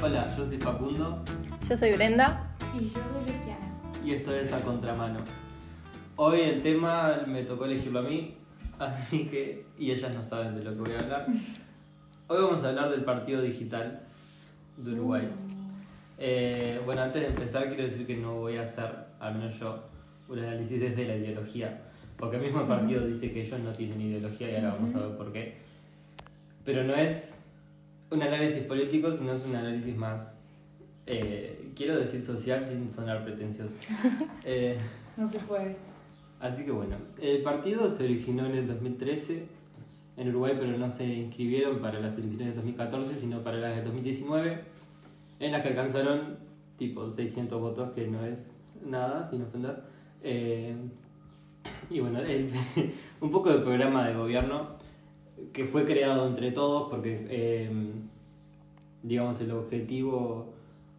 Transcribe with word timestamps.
Hola, 0.00 0.32
yo 0.36 0.46
soy 0.46 0.58
Facundo 0.58 1.24
Yo 1.68 1.76
soy 1.76 1.92
Brenda. 1.92 2.54
Y 2.72 2.84
yo 2.84 3.00
soy 3.10 3.34
Luciana. 3.34 3.66
y 4.04 4.12
esto 4.12 4.32
es 4.32 4.52
A 4.52 4.60
Contramano. 4.60 5.20
Hoy 6.16 6.40
el 6.42 6.62
tema 6.62 7.22
me 7.26 7.42
tocó 7.42 7.64
elegirlo 7.64 8.00
a 8.00 8.02
mí, 8.02 8.34
así 8.78 9.26
que. 9.26 9.66
y 9.78 9.90
ellas 9.90 10.14
no 10.14 10.22
saben 10.22 10.54
de 10.54 10.62
lo 10.62 10.72
que 10.74 10.80
voy 10.80 10.92
a 10.92 11.00
hablar. 11.00 11.26
Hoy 12.28 12.42
vamos 12.42 12.62
a 12.62 12.68
hablar 12.68 12.90
del 12.90 13.02
partido 13.04 13.42
digital 13.42 14.02
de 14.76 14.92
Uruguay. 14.92 15.28
Eh, 16.18 16.80
bueno, 16.84 17.02
antes 17.02 17.22
de 17.22 17.28
empezar, 17.28 17.66
quiero 17.68 17.82
decir 17.84 18.06
que 18.06 18.16
no 18.16 18.34
voy 18.34 18.56
a 18.56 18.62
hacer, 18.62 18.90
al 19.18 19.34
menos 19.34 19.58
yo, 19.58 19.82
un 20.28 20.38
análisis 20.38 20.80
desde 20.80 21.06
la 21.06 21.16
ideología. 21.16 21.82
Porque 22.16 22.36
el 22.36 22.42
mismo 22.42 22.66
partido 22.66 23.06
dice 23.06 23.32
que 23.32 23.42
ellos 23.42 23.60
no 23.60 23.72
tienen 23.72 24.00
ideología 24.00 24.50
y 24.50 24.56
ahora 24.56 24.74
vamos 24.74 24.94
a 24.94 25.06
ver 25.06 25.16
por 25.16 25.32
qué. 25.32 25.56
Pero 26.64 26.84
no 26.84 26.94
es 26.94 27.37
un 28.10 28.22
análisis 28.22 28.62
político, 28.64 29.10
sino 29.12 29.32
es 29.34 29.44
un 29.44 29.54
análisis 29.56 29.96
más, 29.96 30.34
eh, 31.06 31.70
quiero 31.74 31.96
decir 31.98 32.22
social 32.22 32.66
sin 32.66 32.90
sonar 32.90 33.24
pretencioso. 33.24 33.74
Eh, 34.44 34.78
No 35.16 35.26
se 35.26 35.38
puede. 35.40 35.76
Así 36.40 36.64
que 36.64 36.70
bueno, 36.70 36.96
el 37.20 37.42
partido 37.42 37.88
se 37.90 38.04
originó 38.04 38.46
en 38.46 38.54
el 38.54 38.66
2013 38.68 39.42
en 40.16 40.28
Uruguay, 40.28 40.54
pero 40.58 40.76
no 40.78 40.90
se 40.90 41.04
inscribieron 41.04 41.78
para 41.80 42.00
las 42.00 42.14
elecciones 42.16 42.48
de 42.48 42.54
2014, 42.54 43.18
sino 43.20 43.42
para 43.42 43.58
las 43.58 43.76
de 43.76 43.82
2019, 43.82 44.60
en 45.40 45.52
las 45.52 45.62
que 45.62 45.68
alcanzaron 45.68 46.36
tipo 46.76 47.10
600 47.10 47.60
votos, 47.60 47.90
que 47.92 48.06
no 48.06 48.24
es 48.24 48.50
nada, 48.84 49.26
sin 49.28 49.42
ofender. 49.42 49.82
Eh, 50.22 50.74
y 51.90 52.00
bueno, 52.00 52.20
el- 52.20 52.50
un 53.20 53.30
poco 53.30 53.50
de 53.52 53.58
programa 53.60 54.06
de 54.08 54.14
gobierno 54.14 54.78
que 55.52 55.64
fue 55.64 55.84
creado 55.84 56.26
entre 56.26 56.52
todos, 56.52 56.88
porque 56.90 57.26
eh, 57.30 57.70
digamos 59.02 59.40
el 59.40 59.52
objetivo 59.52 60.52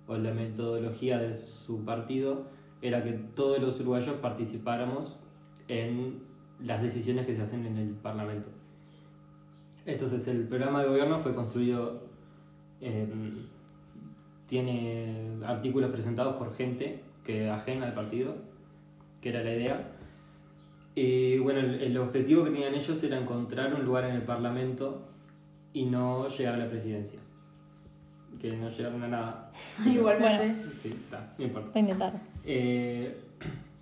o 0.07 0.17
la 0.17 0.33
metodología 0.33 1.19
de 1.19 1.33
su 1.33 1.85
partido 1.85 2.47
era 2.81 3.03
que 3.03 3.11
todos 3.11 3.59
los 3.59 3.79
uruguayos 3.79 4.15
participáramos 4.17 5.17
en 5.67 6.21
las 6.59 6.81
decisiones 6.81 7.25
que 7.25 7.35
se 7.35 7.41
hacen 7.41 7.65
en 7.65 7.77
el 7.77 7.89
Parlamento. 7.89 8.49
Entonces 9.85 10.27
el 10.27 10.47
programa 10.47 10.81
de 10.81 10.89
gobierno 10.89 11.19
fue 11.19 11.33
construido, 11.33 12.03
eh, 12.81 13.07
tiene 14.47 15.37
artículos 15.45 15.91
presentados 15.91 16.35
por 16.35 16.55
gente 16.55 17.03
que 17.23 17.49
ajena 17.49 17.87
al 17.87 17.93
partido, 17.93 18.35
que 19.21 19.29
era 19.29 19.43
la 19.43 19.53
idea. 19.53 19.98
Y 21.02 21.39
bueno, 21.39 21.59
el, 21.61 21.75
el 21.81 21.97
objetivo 21.97 22.44
que 22.44 22.50
tenían 22.52 22.73
ellos 22.75 23.02
era 23.03 23.17
encontrar 23.17 23.73
un 23.73 23.86
lugar 23.86 24.03
en 24.05 24.16
el 24.16 24.23
Parlamento 24.23 25.02
y 25.72 25.86
no 25.86 26.28
llegar 26.28 26.55
a 26.55 26.58
la 26.58 26.69
presidencia. 26.69 27.19
Que 28.39 28.55
no 28.58 28.69
llegaron 28.69 29.03
a 29.03 29.08
nada. 29.08 29.52
Igualmente. 29.86 30.66
Sí, 30.81 30.89
está, 30.89 31.33
no 31.38 31.45
importa. 31.45 31.70
Voy 31.72 31.80
a 31.80 31.83
intentar. 31.83 32.14
Eh, 32.44 33.17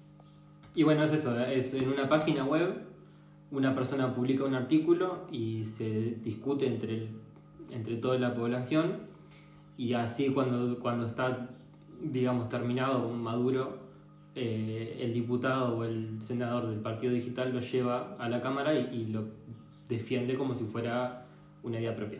y 0.75 0.83
bueno, 0.83 1.03
es 1.03 1.13
eso, 1.13 1.39
es 1.39 1.73
en 1.73 1.89
una 1.89 2.07
página 2.07 2.43
web, 2.45 2.83
una 3.51 3.73
persona 3.73 4.13
publica 4.13 4.43
un 4.45 4.53
artículo 4.53 5.25
y 5.31 5.65
se 5.65 6.17
discute 6.23 6.67
entre, 6.67 6.93
el- 6.97 7.09
entre 7.71 7.95
toda 7.97 8.19
la 8.19 8.35
población 8.35 8.97
y 9.77 9.93
así 9.93 10.29
cuando, 10.29 10.79
cuando 10.79 11.05
está, 11.07 11.49
digamos, 12.01 12.47
terminado, 12.49 13.09
maduro, 13.09 13.86
eh, 14.39 14.99
el 15.01 15.15
diputado 15.15 15.79
o 15.79 15.83
el 15.83 16.21
senador 16.21 16.69
del 16.69 16.79
partido 16.79 17.11
digital 17.11 17.51
lo 17.51 17.59
lleva 17.59 18.15
a 18.19 18.29
la 18.29 18.39
Cámara 18.39 18.71
y, 18.75 18.87
y 18.93 19.05
lo 19.07 19.23
defiende 19.89 20.35
como 20.37 20.53
si 20.53 20.63
fuera 20.65 21.25
una 21.63 21.79
idea 21.79 21.95
propia. 21.95 22.19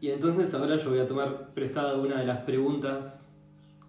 Y 0.00 0.08
entonces 0.08 0.54
ahora 0.54 0.76
yo 0.76 0.88
voy 0.88 1.00
a 1.00 1.06
tomar 1.06 1.52
prestada 1.52 1.98
una 1.98 2.18
de 2.20 2.26
las 2.26 2.38
preguntas 2.40 3.30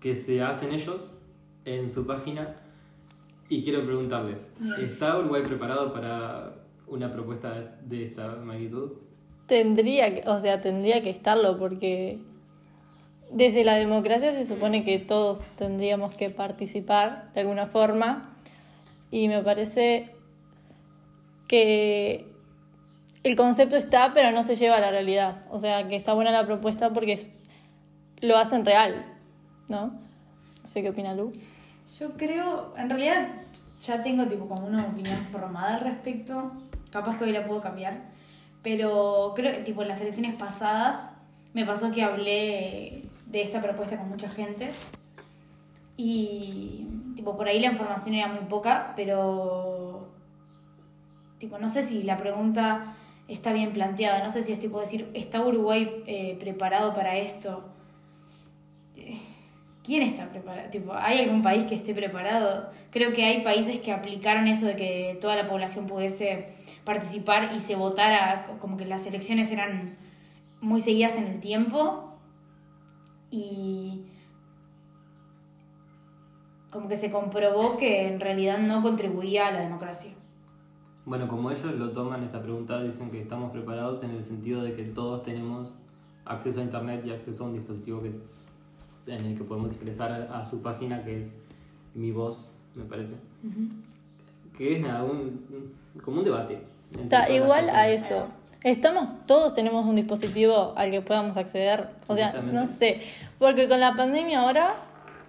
que 0.01 0.13
se 0.13 0.41
hacen 0.41 0.73
ellos 0.73 1.17
en 1.63 1.89
su 1.89 2.05
página 2.05 2.57
y 3.47 3.63
quiero 3.63 3.85
preguntarles. 3.85 4.51
¿está 4.79 5.17
Uruguay 5.17 5.43
preparado 5.43 5.93
para 5.93 6.53
una 6.85 7.11
propuesta 7.13 7.77
de 7.81 8.07
esta 8.07 8.35
magnitud? 8.35 8.91
Tendría 9.47 10.13
que, 10.13 10.29
o 10.29 10.37
sea, 10.37 10.59
tendría 10.59 11.01
que 11.01 11.11
estarlo 11.11 11.57
porque 11.57 12.19
desde 13.35 13.66
la 13.66 13.73
democracia 13.73 14.31
se 14.31 14.46
supone 14.46 14.85
que 14.85 14.97
todos 14.97 15.46
tendríamos 15.57 16.16
que 16.16 16.29
participar 16.29 17.34
de 17.34 17.41
alguna 17.41 17.68
forma 17.68 18.34
y 19.12 19.28
me 19.28 19.44
parece 19.44 20.16
que 21.50 22.31
el 23.23 23.35
concepto 23.35 23.75
está 23.75 24.13
pero 24.13 24.31
no 24.31 24.44
se 24.44 24.56
lleva 24.56 24.78
a 24.78 24.79
la 24.79 24.90
realidad. 24.90 25.41
O 25.51 25.59
sea, 25.59 25.85
que 25.90 25.97
está 25.97 26.13
buena 26.13 26.31
la 26.31 26.46
propuesta 26.46 26.94
porque 26.94 27.29
lo 28.22 28.38
hacen 28.38 28.66
real, 28.66 29.06
¿no? 29.67 29.88
No 29.88 29.97
sé 30.63 30.81
qué 30.81 30.91
opina 30.91 31.13
Lu. 31.13 31.34
Yo 32.00 32.13
creo, 32.13 32.73
en 32.78 32.90
realidad 32.90 33.28
ya 33.84 34.02
tengo 34.02 34.25
tipo 34.28 34.47
como 34.47 34.66
una 34.66 34.85
opinión 34.85 35.25
formada 35.25 35.75
al 35.75 35.81
respecto. 35.81 36.53
Capaz 36.90 37.17
que 37.17 37.25
hoy 37.25 37.34
la 37.34 37.46
puedo 37.46 37.59
cambiar. 37.59 38.00
Pero 38.63 39.34
creo 39.35 39.52
que 39.52 39.59
tipo 39.59 39.81
en 39.81 39.90
las 39.90 40.00
elecciones 40.00 40.35
pasadas 40.35 41.12
me 41.53 41.66
pasó 41.66 41.91
que 41.91 42.02
hablé 42.02 43.03
de 43.27 43.41
esta 43.41 43.61
propuesta 43.61 43.97
con 43.97 44.09
mucha 44.09 44.29
gente. 44.29 44.71
Y 45.97 46.87
tipo 47.15 47.37
por 47.37 47.47
ahí 47.47 47.59
la 47.59 47.67
información 47.67 48.15
era 48.15 48.27
muy 48.27 48.45
poca, 48.45 48.93
pero 48.95 50.09
tipo 51.39 51.57
no 51.57 51.69
sé 51.69 51.83
si 51.83 52.03
la 52.03 52.17
pregunta 52.17 52.95
está 53.27 53.53
bien 53.53 53.73
planteada, 53.73 54.23
no 54.23 54.29
sé 54.29 54.41
si 54.41 54.51
es 54.51 54.59
tipo 54.59 54.79
decir, 54.79 55.09
¿está 55.13 55.41
Uruguay 55.41 56.03
eh, 56.05 56.37
preparado 56.39 56.93
para 56.93 57.17
esto? 57.17 57.63
Eh, 58.95 59.19
¿Quién 59.83 60.01
está 60.01 60.27
preparado? 60.29 60.69
Tipo, 60.69 60.93
¿Hay 60.93 61.19
algún 61.19 61.41
país 61.41 61.65
que 61.65 61.75
esté 61.75 61.93
preparado? 61.93 62.71
Creo 62.91 63.13
que 63.13 63.23
hay 63.23 63.43
países 63.43 63.79
que 63.79 63.91
aplicaron 63.91 64.47
eso 64.47 64.65
de 64.65 64.75
que 64.75 65.17
toda 65.21 65.35
la 65.35 65.47
población 65.47 65.85
pudiese 65.85 66.49
participar 66.83 67.51
y 67.55 67.59
se 67.59 67.75
votara, 67.75 68.47
como 68.59 68.77
que 68.77 68.85
las 68.85 69.05
elecciones 69.05 69.51
eran 69.51 69.95
muy 70.59 70.81
seguidas 70.81 71.17
en 71.17 71.25
el 71.25 71.39
tiempo 71.39 72.04
y 73.35 74.06
como 76.72 76.88
que 76.88 76.96
se 76.97 77.12
comprobó 77.12 77.78
que 77.78 78.07
en 78.07 78.19
realidad 78.19 78.57
no 78.59 78.81
contribuía 78.81 79.47
a 79.47 79.51
la 79.51 79.59
democracia. 79.62 80.12
Bueno, 81.06 81.28
como 81.28 81.51
ellos 81.51 81.73
lo 81.75 81.91
toman 81.91 82.23
esta 82.23 82.41
pregunta, 82.41 82.81
dicen 82.81 83.12
que 83.12 83.22
estamos 83.22 83.51
preparados 83.51 84.03
en 84.03 84.12
el 84.12 84.23
sentido 84.23 84.63
de 84.63 84.73
que 84.73 84.84
todos 84.84 85.23
tenemos 85.23 85.75
acceso 86.25 86.59
a 86.59 86.63
internet 86.63 87.03
y 87.06 87.12
acceso 87.12 87.44
a 87.44 87.47
un 87.47 87.53
dispositivo 87.53 88.01
que, 88.01 88.12
en 89.07 89.25
el 89.25 89.38
que 89.38 89.44
podemos 89.44 89.73
ingresar 89.73 90.12
a, 90.12 90.40
a 90.40 90.46
su 90.46 90.62
página 90.62 91.03
que 91.03 91.22
es 91.22 91.35
Mi 91.94 92.12
Voz, 92.12 92.56
me 92.73 92.84
parece. 92.84 93.16
Que 94.57 94.75
es 94.75 94.81
nada, 94.81 95.03
un, 95.03 95.19
un- 95.19 96.02
como 96.02 96.19
un 96.19 96.25
debate. 96.25 96.62
Está 97.00 97.29
igual 97.29 97.69
a 97.69 97.88
eso. 97.88 98.28
Estamos, 98.63 99.07
todos 99.28 99.53
tenemos 99.53 99.85
un 99.85 99.96
dispositivo 99.96 100.73
al 100.75 100.90
que 100.90 101.02
podamos 101.02 101.38
acceder. 101.38 101.90
O 102.07 102.16
sea, 102.16 102.34
no 102.41 102.66
sé. 102.66 103.02
Porque 103.40 103.68
con 103.68 103.79
la 103.79 103.96
pandemia 103.96 104.41
ahora, 104.41 104.75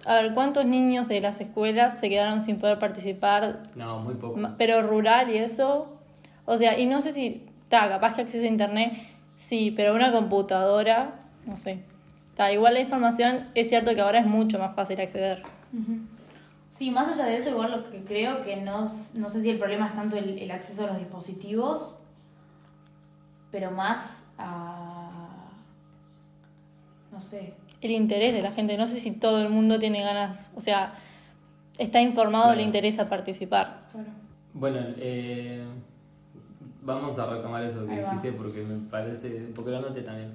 a 0.05 0.21
ver, 0.21 0.33
¿cuántos 0.33 0.65
niños 0.65 1.07
de 1.07 1.21
las 1.21 1.41
escuelas 1.41 1.99
se 1.99 2.09
quedaron 2.09 2.41
sin 2.41 2.59
poder 2.59 2.79
participar? 2.79 3.63
No, 3.75 3.99
muy 3.99 4.15
poco. 4.15 4.39
Pero 4.57 4.81
rural 4.81 5.29
y 5.29 5.37
eso. 5.37 5.97
O 6.45 6.57
sea, 6.57 6.79
y 6.79 6.85
no 6.85 7.01
sé 7.01 7.13
si. 7.13 7.45
Está, 7.63 7.89
capaz 7.89 8.15
que 8.15 8.21
acceso 8.21 8.45
a 8.45 8.47
internet, 8.47 8.93
sí, 9.35 9.73
pero 9.75 9.93
una 9.93 10.13
computadora, 10.13 11.19
no 11.45 11.57
sé. 11.57 11.83
Está, 12.29 12.53
igual 12.53 12.75
la 12.75 12.79
información, 12.79 13.49
es 13.55 13.67
cierto 13.67 13.93
que 13.93 13.99
ahora 13.99 14.19
es 14.19 14.25
mucho 14.25 14.57
más 14.57 14.73
fácil 14.73 15.01
acceder. 15.01 15.43
Sí, 16.71 16.91
más 16.91 17.09
allá 17.09 17.25
de 17.25 17.35
eso, 17.35 17.49
igual 17.49 17.71
lo 17.71 17.89
que 17.89 18.05
creo 18.05 18.41
que 18.41 18.55
no, 18.55 18.87
no 19.15 19.29
sé 19.29 19.41
si 19.41 19.49
el 19.49 19.57
problema 19.57 19.87
es 19.87 19.95
tanto 19.95 20.15
el, 20.15 20.39
el 20.39 20.49
acceso 20.51 20.85
a 20.85 20.87
los 20.87 20.97
dispositivos, 20.97 21.95
pero 23.51 23.71
más 23.71 24.27
a... 24.37 25.09
no 27.11 27.19
sé. 27.19 27.53
El 27.81 27.91
interés 27.91 28.33
de 28.33 28.41
la 28.41 28.51
gente. 28.51 28.77
No 28.77 28.87
sé 28.87 28.99
si 28.99 29.11
todo 29.11 29.41
el 29.41 29.49
mundo 29.49 29.79
tiene 29.79 30.01
ganas. 30.01 30.51
O 30.55 30.59
sea, 30.59 30.93
está 31.77 32.01
informado, 32.01 32.55
le 32.55 32.63
interesa 32.63 33.07
participar. 33.09 33.77
Bueno, 34.53 34.79
eh, 34.97 35.63
vamos 36.81 37.19
a 37.19 37.25
retomar 37.27 37.63
eso 37.63 37.85
que 37.85 37.99
dijiste 37.99 38.31
porque 38.31 38.63
me 38.63 38.89
parece, 38.89 39.51
porque 39.53 39.71
lo 39.71 39.77
anoté 39.77 40.01
también. 40.01 40.33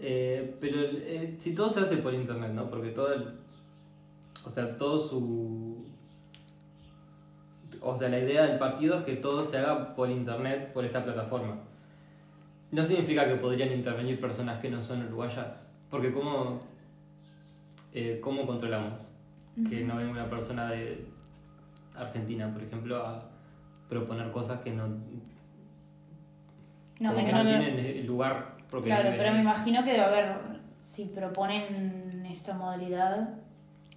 Eh, 0.00 0.56
pero 0.60 0.78
eh, 0.80 1.36
si 1.38 1.54
todo 1.54 1.70
se 1.70 1.80
hace 1.80 1.98
por 1.98 2.12
internet, 2.12 2.50
¿no? 2.52 2.68
Porque 2.68 2.88
todo 2.88 3.14
el, 3.14 3.28
o 4.44 4.50
sea, 4.50 4.76
todo 4.76 5.06
su, 5.06 5.84
o 7.80 7.96
sea, 7.96 8.08
la 8.08 8.18
idea 8.18 8.46
del 8.46 8.58
partido 8.58 8.98
es 8.98 9.04
que 9.04 9.14
todo 9.16 9.44
se 9.44 9.58
haga 9.58 9.94
por 9.94 10.10
internet, 10.10 10.72
por 10.72 10.84
esta 10.84 11.04
plataforma. 11.04 11.56
No 12.70 12.84
significa 12.84 13.28
que 13.28 13.34
podrían 13.34 13.70
intervenir 13.70 14.20
personas 14.20 14.60
que 14.60 14.70
no 14.70 14.80
son 14.80 15.06
uruguayas, 15.06 15.64
porque 15.90 16.12
cómo, 16.12 16.62
eh, 17.92 18.20
cómo 18.22 18.46
controlamos 18.46 19.08
que 19.68 19.84
no 19.84 19.96
venga 19.96 20.10
una 20.12 20.30
persona 20.30 20.70
de 20.70 21.06
Argentina, 21.94 22.50
por 22.52 22.62
ejemplo, 22.62 22.96
a 23.06 23.28
proponer 23.88 24.30
cosas 24.30 24.60
que 24.60 24.70
no, 24.70 24.88
No, 27.00 27.12
me 27.12 27.24
que 27.26 27.32
no, 27.32 27.44
no 27.44 27.50
tienen 27.50 27.78
el 27.78 28.06
lugar 28.06 28.56
porque 28.70 28.88
Claro, 28.88 29.10
pero 29.18 29.32
me 29.32 29.40
imagino 29.40 29.84
que 29.84 29.90
debe 29.92 30.04
haber 30.04 30.36
si 30.80 31.04
proponen 31.06 32.26
esta 32.30 32.54
modalidad, 32.54 33.34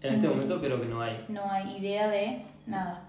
En 0.02 0.16
este 0.16 0.28
momento 0.28 0.60
creo 0.60 0.80
que 0.80 0.88
no 0.88 1.02
hay. 1.02 1.26
no 1.30 1.50
hay 1.50 1.78
idea 1.78 2.10
de 2.10 2.44
nada. 2.68 3.04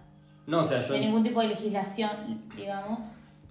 No, 0.46 0.60
o 0.60 0.64
sea, 0.64 0.80
yo, 0.80 0.94
De 0.94 1.00
ningún 1.00 1.24
tipo 1.24 1.40
de 1.40 1.48
legislación, 1.48 2.42
digamos. 2.56 3.00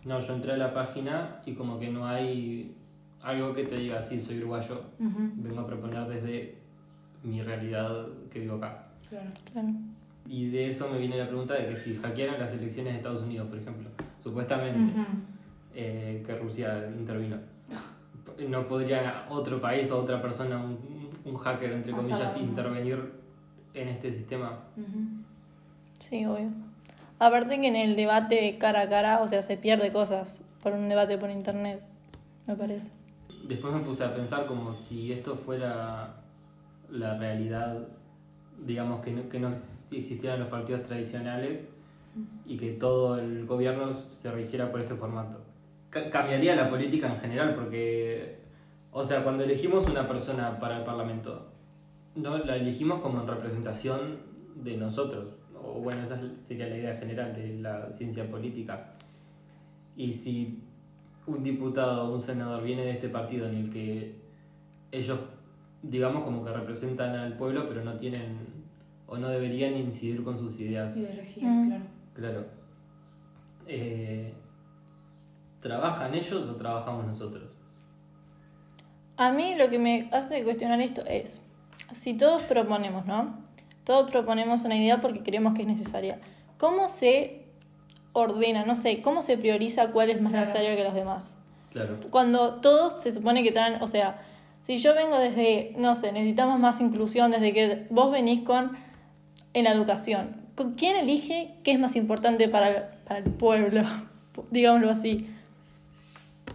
no, 0.06 0.20
yo 0.22 0.34
entré 0.34 0.54
a 0.54 0.58
la 0.58 0.74
página 0.74 1.42
y 1.46 1.54
como 1.54 1.78
que 1.78 1.90
no 1.90 2.08
hay 2.08 2.76
algo 3.22 3.54
que 3.54 3.64
te 3.66 3.76
diga, 3.76 4.02
sí, 4.02 4.22
soy 4.22 4.38
uruguayo, 4.38 4.84
vengo 5.00 5.62
a 5.62 5.68
proponer 5.68 6.06
desde 6.06 6.65
mi 7.26 7.42
realidad 7.42 8.08
que 8.32 8.40
vivo 8.40 8.56
acá. 8.56 8.88
Claro. 9.10 9.30
Claro. 9.52 9.70
Y 10.28 10.50
de 10.50 10.70
eso 10.70 10.90
me 10.90 10.98
viene 10.98 11.18
la 11.18 11.28
pregunta 11.28 11.54
de 11.54 11.68
que 11.68 11.78
si 11.78 11.96
hackearan 11.96 12.40
las 12.40 12.54
elecciones 12.54 12.94
de 12.94 12.98
Estados 12.98 13.22
Unidos, 13.24 13.48
por 13.48 13.60
ejemplo, 13.60 13.90
supuestamente 14.22 14.80
eh, 15.76 16.24
que 16.26 16.36
Rusia 16.38 16.90
intervino, 16.98 17.38
no 18.50 18.68
podría 18.68 19.28
otro 19.30 19.62
país 19.62 19.92
o 19.92 20.02
otra 20.02 20.22
persona, 20.22 20.58
un, 20.58 20.80
un 21.26 21.38
hacker 21.38 21.72
entre 21.72 21.92
comillas, 21.92 22.38
intervenir 22.38 23.14
en 23.74 23.90
este 23.90 24.12
sistema. 24.12 24.60
Ujú. 24.78 25.24
Sí, 26.00 26.26
obvio. 26.26 26.50
Aparte 27.20 27.62
que 27.62 27.68
en 27.68 27.76
el 27.76 27.96
debate 27.96 28.58
cara 28.58 28.82
a 28.82 28.90
cara, 28.90 29.22
o 29.22 29.28
sea, 29.28 29.42
se 29.42 29.58
pierde 29.58 29.92
cosas 29.92 30.42
por 30.62 30.74
un 30.74 30.90
debate 30.90 31.18
por 31.18 31.30
internet, 31.30 31.82
me 32.48 32.56
parece. 32.56 32.92
Después 33.48 33.74
me 33.74 33.82
puse 33.82 34.04
a 34.04 34.14
pensar 34.14 34.48
como 34.48 34.74
si 34.74 35.14
esto 35.14 35.36
fuera 35.36 36.16
la 36.92 37.18
realidad, 37.18 37.88
digamos 38.66 39.04
que 39.04 39.12
no, 39.12 39.30
que 39.30 39.40
no 39.40 39.52
existieran 39.92 40.40
los 40.40 40.50
partidos 40.50 40.84
tradicionales 40.84 41.68
y 42.46 42.58
que 42.58 42.72
todo 42.74 43.18
el 43.20 43.46
gobierno 43.46 43.94
se 43.94 44.32
rigiera 44.32 44.72
por 44.72 44.82
este 44.82 44.96
formato. 44.96 45.42
Ca- 45.90 46.10
cambiaría 46.10 46.56
la 46.56 46.70
política 46.70 47.14
en 47.14 47.20
general 47.20 47.56
porque, 47.56 48.40
o 48.92 49.04
sea, 49.04 49.24
cuando 49.24 49.44
elegimos 49.44 49.86
una 49.88 50.08
persona 50.08 50.60
para 50.60 50.80
el 50.80 50.84
Parlamento, 50.84 51.48
no 52.16 52.38
la 52.38 52.56
elegimos 52.56 53.02
como 53.02 53.22
en 53.22 53.28
representación 53.28 54.18
de 54.56 54.78
nosotros, 54.78 55.26
o 55.62 55.82
bueno, 55.82 56.04
esa 56.04 56.18
sería 56.44 56.68
la 56.68 56.78
idea 56.78 56.96
general 56.98 57.36
de 57.36 57.60
la 57.60 57.92
ciencia 57.92 58.30
política. 58.30 58.94
Y 59.98 60.14
si 60.14 60.62
un 61.28 61.44
diputado 61.44 62.06
o 62.10 62.14
un 62.14 62.22
senador 62.22 62.64
viene 62.64 62.84
de 62.84 62.92
este 62.92 63.10
partido 63.10 63.50
en 63.50 63.56
el 63.56 63.70
que 63.70 64.16
ellos, 64.92 65.20
digamos, 65.90 66.24
como 66.24 66.44
que 66.44 66.52
representan 66.52 67.16
al 67.16 67.38
pueblo, 67.38 67.66
pero 67.68 67.84
no 67.84 67.96
tienen 67.98 68.38
o 69.08 69.18
no 69.18 69.28
deberían 69.30 69.76
incidir 69.76 70.24
con 70.24 70.38
sus 70.38 70.60
ideas. 70.60 70.96
Ideología, 70.98 71.48
Mm. 71.48 71.68
claro. 71.68 71.84
Claro. 72.16 72.46
Eh, 73.68 74.34
¿Trabajan 75.62 76.14
ellos 76.14 76.50
o 76.50 76.56
trabajamos 76.56 77.06
nosotros? 77.08 77.52
A 79.18 79.32
mí 79.32 79.56
lo 79.56 79.70
que 79.70 79.80
me 79.80 80.10
hace 80.12 80.44
cuestionar 80.44 80.80
esto 80.82 81.04
es, 81.06 81.42
si 81.92 82.16
todos 82.16 82.44
proponemos, 82.44 83.06
¿no? 83.06 83.38
Todos 83.84 84.10
proponemos 84.12 84.64
una 84.64 84.76
idea 84.76 85.00
porque 85.00 85.24
creemos 85.24 85.54
que 85.54 85.62
es 85.62 85.68
necesaria. 85.68 86.20
¿Cómo 86.58 86.88
se 86.88 87.46
ordena, 88.14 88.66
no 88.66 88.76
sé, 88.76 89.02
cómo 89.02 89.22
se 89.22 89.38
prioriza 89.38 89.92
cuál 89.92 90.10
es 90.10 90.22
más 90.22 90.32
Claro. 90.32 90.46
necesario 90.48 90.76
que 90.76 90.84
los 90.84 90.94
demás? 90.94 91.38
Claro. 91.72 91.98
Cuando 92.10 92.56
todos 92.62 93.02
se 93.02 93.12
supone 93.12 93.44
que 93.44 93.52
traen, 93.52 93.82
o 93.82 93.88
sea, 93.88 94.22
si 94.66 94.78
yo 94.78 94.96
vengo 94.96 95.20
desde, 95.20 95.76
no 95.78 95.94
sé, 95.94 96.12
necesitamos 96.12 96.60
más 96.60 96.82
inclusión, 96.82 97.30
desde 97.30 97.54
que 97.54 97.86
vos 97.92 98.12
venís 98.12 98.40
con 98.42 98.72
en 99.54 99.66
la 99.66 99.72
educación, 99.72 100.38
¿con 100.56 100.74
¿quién 100.74 100.96
elige 100.96 101.54
qué 101.64 101.74
es 101.74 101.80
más 101.80 101.96
importante 101.96 102.50
para 102.50 102.98
el, 103.16 103.24
pueblo? 103.26 103.84
Digámoslo 104.50 104.90
así. 104.90 105.30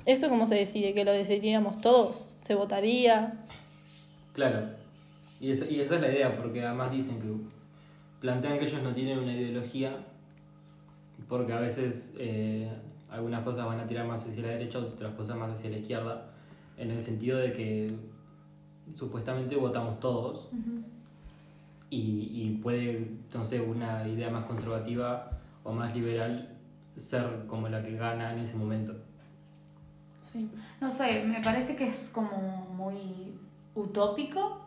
¿Eso 0.06 0.28
cómo 0.28 0.48
se 0.48 0.56
decide? 0.56 0.92
¿Que 0.92 1.04
lo 1.04 1.12
decidiríamos 1.12 1.80
todos? 1.80 2.16
¿Se 2.16 2.56
votaría? 2.56 3.44
Claro. 4.32 4.70
Y 5.40 5.52
esa, 5.52 5.70
y 5.70 5.80
esa 5.80 5.94
es 5.94 6.00
la 6.00 6.08
idea, 6.08 6.36
porque 6.36 6.64
además 6.64 6.90
dicen 6.90 7.20
que 7.20 7.28
plantean 8.20 8.58
que 8.58 8.64
ellos 8.64 8.82
no 8.82 8.90
tienen 8.90 9.20
una 9.20 9.34
ideología, 9.34 9.96
porque 11.28 11.52
a 11.52 11.60
veces 11.60 12.16
eh, 12.18 12.68
algunas 13.08 13.44
cosas 13.44 13.66
van 13.66 13.78
a 13.78 13.86
tirar 13.86 14.04
más 14.08 14.26
hacia 14.26 14.42
la 14.42 14.48
derecha, 14.48 14.80
otras 14.80 15.14
cosas 15.14 15.36
más 15.36 15.56
hacia 15.56 15.70
la 15.70 15.76
izquierda, 15.78 16.29
en 16.80 16.90
el 16.90 17.02
sentido 17.02 17.38
de 17.38 17.52
que 17.52 17.94
supuestamente 18.96 19.54
votamos 19.54 20.00
todos 20.00 20.48
y, 21.90 22.30
y 22.32 22.58
puede, 22.62 23.10
no 23.32 23.44
sé, 23.44 23.60
una 23.60 24.08
idea 24.08 24.30
más 24.30 24.46
conservativa 24.46 25.30
o 25.62 25.72
más 25.72 25.94
liberal 25.94 26.56
ser 26.96 27.44
como 27.46 27.68
la 27.68 27.82
que 27.82 27.96
gana 27.96 28.32
en 28.32 28.40
ese 28.40 28.56
momento. 28.56 28.94
Sí. 30.32 30.50
No 30.80 30.90
sé, 30.90 31.22
me 31.24 31.40
parece 31.42 31.76
que 31.76 31.86
es 31.86 32.08
como 32.08 32.66
muy 32.74 33.34
utópico. 33.74 34.58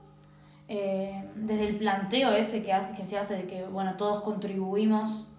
eh, 0.68 1.24
desde 1.36 1.68
el 1.68 1.78
planteo 1.78 2.32
ese 2.32 2.64
que, 2.64 2.74
hace, 2.74 2.96
que 2.96 3.06
se 3.06 3.18
hace 3.18 3.36
de 3.36 3.46
que, 3.46 3.66
bueno, 3.66 3.96
todos 3.98 4.22
contribuimos, 4.22 5.32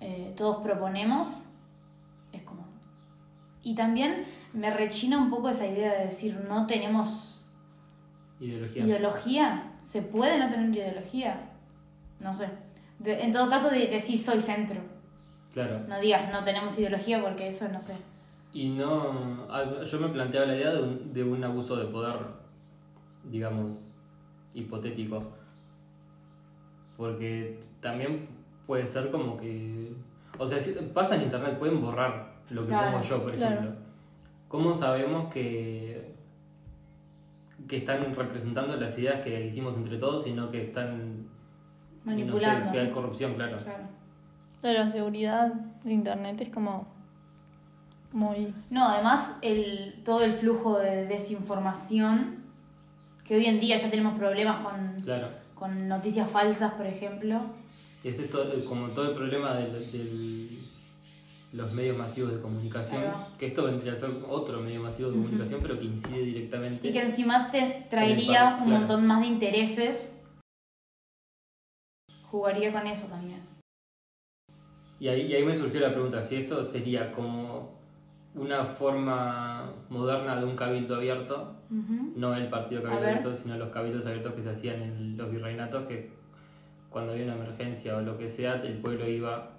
eh, 0.00 0.32
todos 0.36 0.62
proponemos, 0.62 1.26
es 2.32 2.42
como... 2.42 2.64
Y 3.62 3.74
también 3.74 4.24
me 4.52 4.70
rechina 4.70 5.18
un 5.18 5.30
poco 5.30 5.48
esa 5.48 5.66
idea 5.66 5.92
de 5.94 6.04
decir, 6.06 6.38
no 6.48 6.66
tenemos 6.66 7.46
Ideología. 8.40 8.84
ideología. 8.84 9.72
¿Se 9.82 10.02
puede 10.02 10.38
no 10.38 10.48
tener 10.48 10.70
ideología? 10.74 11.50
No 12.20 12.32
sé. 12.32 12.48
De- 12.98 13.22
en 13.22 13.32
todo 13.32 13.48
caso, 13.50 13.70
de, 13.70 13.86
decís 13.86 14.24
soy 14.24 14.40
centro. 14.40 14.80
Claro. 15.52 15.80
No 15.88 15.98
digas 16.00 16.30
no 16.32 16.44
tenemos 16.44 16.78
ideología 16.78 17.22
porque 17.22 17.46
eso 17.48 17.68
no 17.68 17.80
sé. 17.80 17.94
Y 18.52 18.70
no. 18.70 19.46
ah, 19.50 19.82
Yo 19.84 19.98
me 20.00 20.08
planteaba 20.08 20.46
la 20.46 20.56
idea 20.56 20.72
de 20.72 20.82
un, 20.82 21.12
de 21.12 21.24
un 21.24 21.42
abuso 21.44 21.76
de 21.76 21.86
poder, 21.86 22.16
digamos, 23.30 23.94
hipotético. 24.54 25.22
Porque 26.96 27.60
también 27.80 28.28
puede 28.66 28.86
ser 28.86 29.10
como 29.10 29.36
que. 29.36 29.92
O 30.38 30.46
sea, 30.46 30.58
si 30.60 30.72
pasa 30.94 31.16
en 31.16 31.22
internet, 31.22 31.58
pueden 31.58 31.80
borrar 31.80 32.34
lo 32.50 32.62
que 32.62 32.68
Claro, 32.68 32.92
pongo 32.92 33.04
yo, 33.04 33.22
por 33.22 33.34
claro. 33.34 33.74
¿Cómo 34.48 34.74
sabemos 34.74 35.32
que. 35.32 36.14
que 37.68 37.76
están 37.78 38.14
representando 38.14 38.76
las 38.76 38.98
ideas 38.98 39.22
que 39.22 39.44
hicimos 39.46 39.76
entre 39.76 39.98
todos, 39.98 40.24
sino 40.24 40.50
que 40.50 40.64
están. 40.64 41.28
Manipulando. 42.04 42.60
No 42.60 42.64
sé, 42.66 42.72
que 42.72 42.80
hay 42.80 42.90
corrupción, 42.90 43.34
claro. 43.34 43.56
Claro. 43.58 43.84
De 44.62 44.72
la 44.72 44.90
seguridad 44.90 45.52
de 45.84 45.92
internet 45.92 46.40
es 46.40 46.48
como 46.48 46.88
muy... 48.12 48.54
No, 48.70 48.88
además 48.88 49.38
el, 49.42 50.02
todo 50.04 50.24
el 50.24 50.32
flujo 50.32 50.78
de 50.78 51.06
desinformación, 51.06 52.44
que 53.24 53.36
hoy 53.36 53.46
en 53.46 53.60
día 53.60 53.76
ya 53.76 53.90
tenemos 53.90 54.18
problemas 54.18 54.64
con, 54.64 55.00
Claro. 55.02 55.28
con 55.54 55.86
noticias 55.86 56.30
falsas, 56.30 56.72
por 56.72 56.86
ejemplo. 56.86 57.40
Ese 58.02 58.24
es 58.24 58.30
todo, 58.30 58.64
como 58.64 58.88
todo 58.88 59.10
el 59.10 59.14
problema 59.16 59.54
de 59.54 59.70
los 61.52 61.72
medios 61.72 61.96
masivos 61.96 62.32
de 62.32 62.40
comunicación, 62.40 63.02
que 63.38 63.46
esto 63.46 63.64
vendría 63.64 63.94
a 63.94 63.96
ser 63.96 64.10
otro 64.28 64.60
medio 64.60 64.82
masivo 64.82 65.10
de 65.10 65.16
comunicación, 65.16 65.60
pero 65.62 65.78
que 65.78 65.86
incide 65.86 66.22
directamente. 66.22 66.86
Y 66.86 66.92
que 66.92 67.00
encima 67.00 67.50
te 67.50 67.86
traería 67.88 68.58
un 68.62 68.70
montón 68.70 69.06
más 69.06 69.20
de 69.20 69.26
intereses. 69.28 70.22
Jugaría 72.24 72.72
con 72.72 72.86
eso 72.86 73.06
también. 73.06 73.40
Y 75.00 75.08
ahí, 75.08 75.22
y 75.22 75.34
ahí 75.34 75.44
me 75.44 75.54
surgió 75.54 75.80
la 75.80 75.92
pregunta, 75.92 76.22
si 76.22 76.36
esto 76.36 76.62
sería 76.62 77.12
como 77.12 77.78
una 78.34 78.64
forma 78.64 79.72
moderna 79.88 80.36
de 80.38 80.44
un 80.44 80.54
cabildo 80.54 80.96
abierto, 80.96 81.54
no 81.70 82.34
el 82.34 82.48
partido 82.48 82.82
cabildo 82.82 83.06
abierto, 83.06 83.34
sino 83.34 83.56
los 83.56 83.70
cabildos 83.70 84.06
abiertos 84.06 84.34
que 84.34 84.42
se 84.42 84.50
hacían 84.50 84.82
en 84.82 85.16
los 85.16 85.30
virreinatos, 85.30 85.86
que 85.86 86.10
cuando 86.90 87.12
había 87.12 87.24
una 87.24 87.34
emergencia 87.34 87.96
o 87.96 88.00
lo 88.00 88.18
que 88.18 88.28
sea, 88.28 88.54
el 88.62 88.78
pueblo 88.78 89.08
iba, 89.08 89.50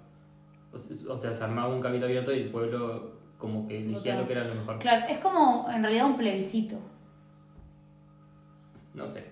o 0.72 0.78
se- 0.78 1.08
o 1.08 1.16
sea, 1.16 1.32
se 1.34 1.44
armaba 1.44 1.72
un 1.74 1.80
cabildo 1.80 2.06
abierto 2.06 2.32
y 2.34 2.40
el 2.40 2.50
pueblo 2.50 3.18
como 3.38 3.66
que 3.66 3.78
elegía 3.78 4.16
lo 4.20 4.26
que 4.26 4.32
era 4.34 4.44
lo 4.44 4.54
mejor. 4.54 4.78
Claro, 4.78 5.06
es 5.08 5.18
como 5.18 5.66
en 5.70 5.82
realidad 5.82 6.06
un 6.06 6.16
plebiscito. 6.16 6.78
No 8.94 9.06
sé. 9.06 9.24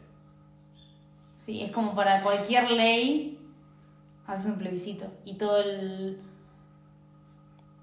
Sí, 1.37 1.63
es 1.63 1.71
como 1.73 1.95
para 1.95 2.23
cualquier 2.23 2.71
ley 2.71 3.39
haces 4.27 4.47
un 4.53 4.59
plebiscito 4.59 5.07
y 5.25 5.35
todo 5.37 5.61
el 5.61 6.21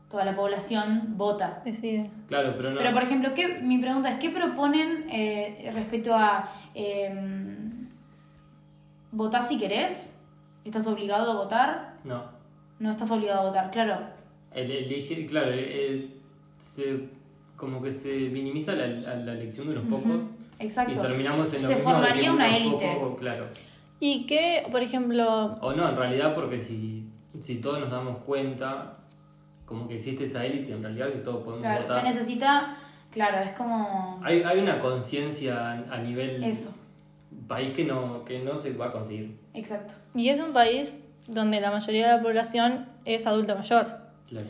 toda 0.10 0.24
la 0.26 0.36
población 0.36 1.14
vota. 1.18 1.62
Decide. 1.66 2.10
Claro, 2.28 2.54
pero 2.56 2.72
no. 2.72 2.78
Pero 2.78 2.94
por 2.94 3.04
ejemplo, 3.04 3.34
¿qué, 3.34 3.60
mi 3.62 3.80
pregunta 3.80 4.10
es, 4.12 4.20
¿qué 4.20 4.30
proponen 4.30 5.08
eh, 5.10 5.72
respecto 5.74 6.14
a 6.16 6.52
eh, 6.74 7.14
votar 9.12 9.42
si 9.42 9.58
querés? 9.58 10.20
¿Estás 10.64 10.88
obligado 10.88 11.32
a 11.32 11.36
votar? 11.36 11.98
No. 12.04 12.35
No 12.80 12.90
estás 12.92 13.10
obligado 13.12 13.42
a 13.42 13.46
votar, 13.46 13.72
claro. 13.72 14.00
El, 14.54 14.72
elige, 14.72 15.26
claro, 15.26 15.52
el- 15.52 16.12
se, 16.58 17.10
como 17.58 17.82
que 17.82 17.94
se 17.94 18.30
minimiza 18.30 18.74
la, 18.76 18.88
la- 18.88 19.16
la 19.16 19.34
elección 19.34 19.68
de 19.68 19.78
unos 19.78 19.90
pocos 19.90 20.22
Exacto. 20.60 20.94
y 20.94 20.98
terminamos 20.98 21.54
en 21.54 21.62
lo 21.62 21.68
Se 21.70 21.76
mismo 21.76 21.90
de 21.92 21.96
que 21.98 22.02
formaría 22.04 22.32
una 22.34 22.48
unos 22.48 22.58
élite. 22.58 22.96
pocos, 23.00 23.20
claro. 23.20 23.46
Y 24.00 24.26
que, 24.26 24.68
por 24.72 24.82
ejemplo, 24.82 25.56
O 25.62 25.74
no, 25.74 25.88
en 25.88 25.96
realidad 25.96 26.36
porque 26.36 26.60
si, 26.60 27.06
si 27.42 27.56
todos 27.56 27.80
nos 27.80 27.92
damos 27.92 28.18
cuenta, 28.20 28.94
como 29.66 29.88
que 29.88 29.96
existe 29.96 30.26
esa 30.26 30.46
élite, 30.46 30.74
en 30.74 30.84
realidad 30.84 31.08
si 31.14 31.20
todos 31.20 31.44
podemos 31.44 31.62
Claro, 31.62 31.82
votar. 31.82 32.02
se 32.02 32.08
necesita 32.08 32.78
Claro, 33.12 33.38
es 33.40 33.54
como. 33.54 34.20
Hay, 34.24 34.44
hay 34.44 34.60
una 34.60 34.80
conciencia 34.82 35.72
a 35.72 35.96
a 35.96 35.98
nivel 36.00 36.44
Eso, 36.44 36.74
país 37.48 37.72
que 37.72 37.86
no, 37.86 38.26
que 38.26 38.40
no 38.40 38.58
se 38.58 38.74
va 38.74 38.88
a 38.88 38.92
conseguir. 38.92 39.38
exacto. 39.54 39.94
Y 40.14 40.28
es 40.28 40.40
un 40.42 40.52
país 40.52 41.02
donde 41.28 41.60
la 41.62 41.72
mayoría 41.72 42.08
de 42.08 42.18
la 42.18 42.22
población 42.24 42.86
es 43.06 43.26
adulta 43.26 43.56
mayor, 43.56 43.88
Claro. 44.30 44.46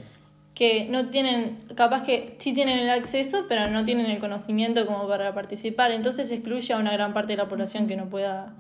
que 0.54 0.88
no 0.90 1.10
tienen, 1.10 1.60
capaz 1.76 2.04
que 2.04 2.36
sí 2.40 2.54
tienen 2.54 2.80
el 2.80 2.90
acceso, 2.90 3.46
pero 3.48 3.70
no 3.70 3.84
tienen 3.86 4.06
el 4.08 4.20
conocimiento 4.20 4.86
como 4.86 5.08
para 5.08 5.34
participar. 5.34 5.92
Entonces 5.92 6.32
excluye 6.32 6.74
a 6.74 6.78
una 6.78 6.92
gran 6.94 7.14
parte 7.14 7.34
de 7.34 7.38
la 7.38 7.48
población 7.48 7.88
que 7.88 7.96
no 7.96 8.06
pueda 8.06 8.54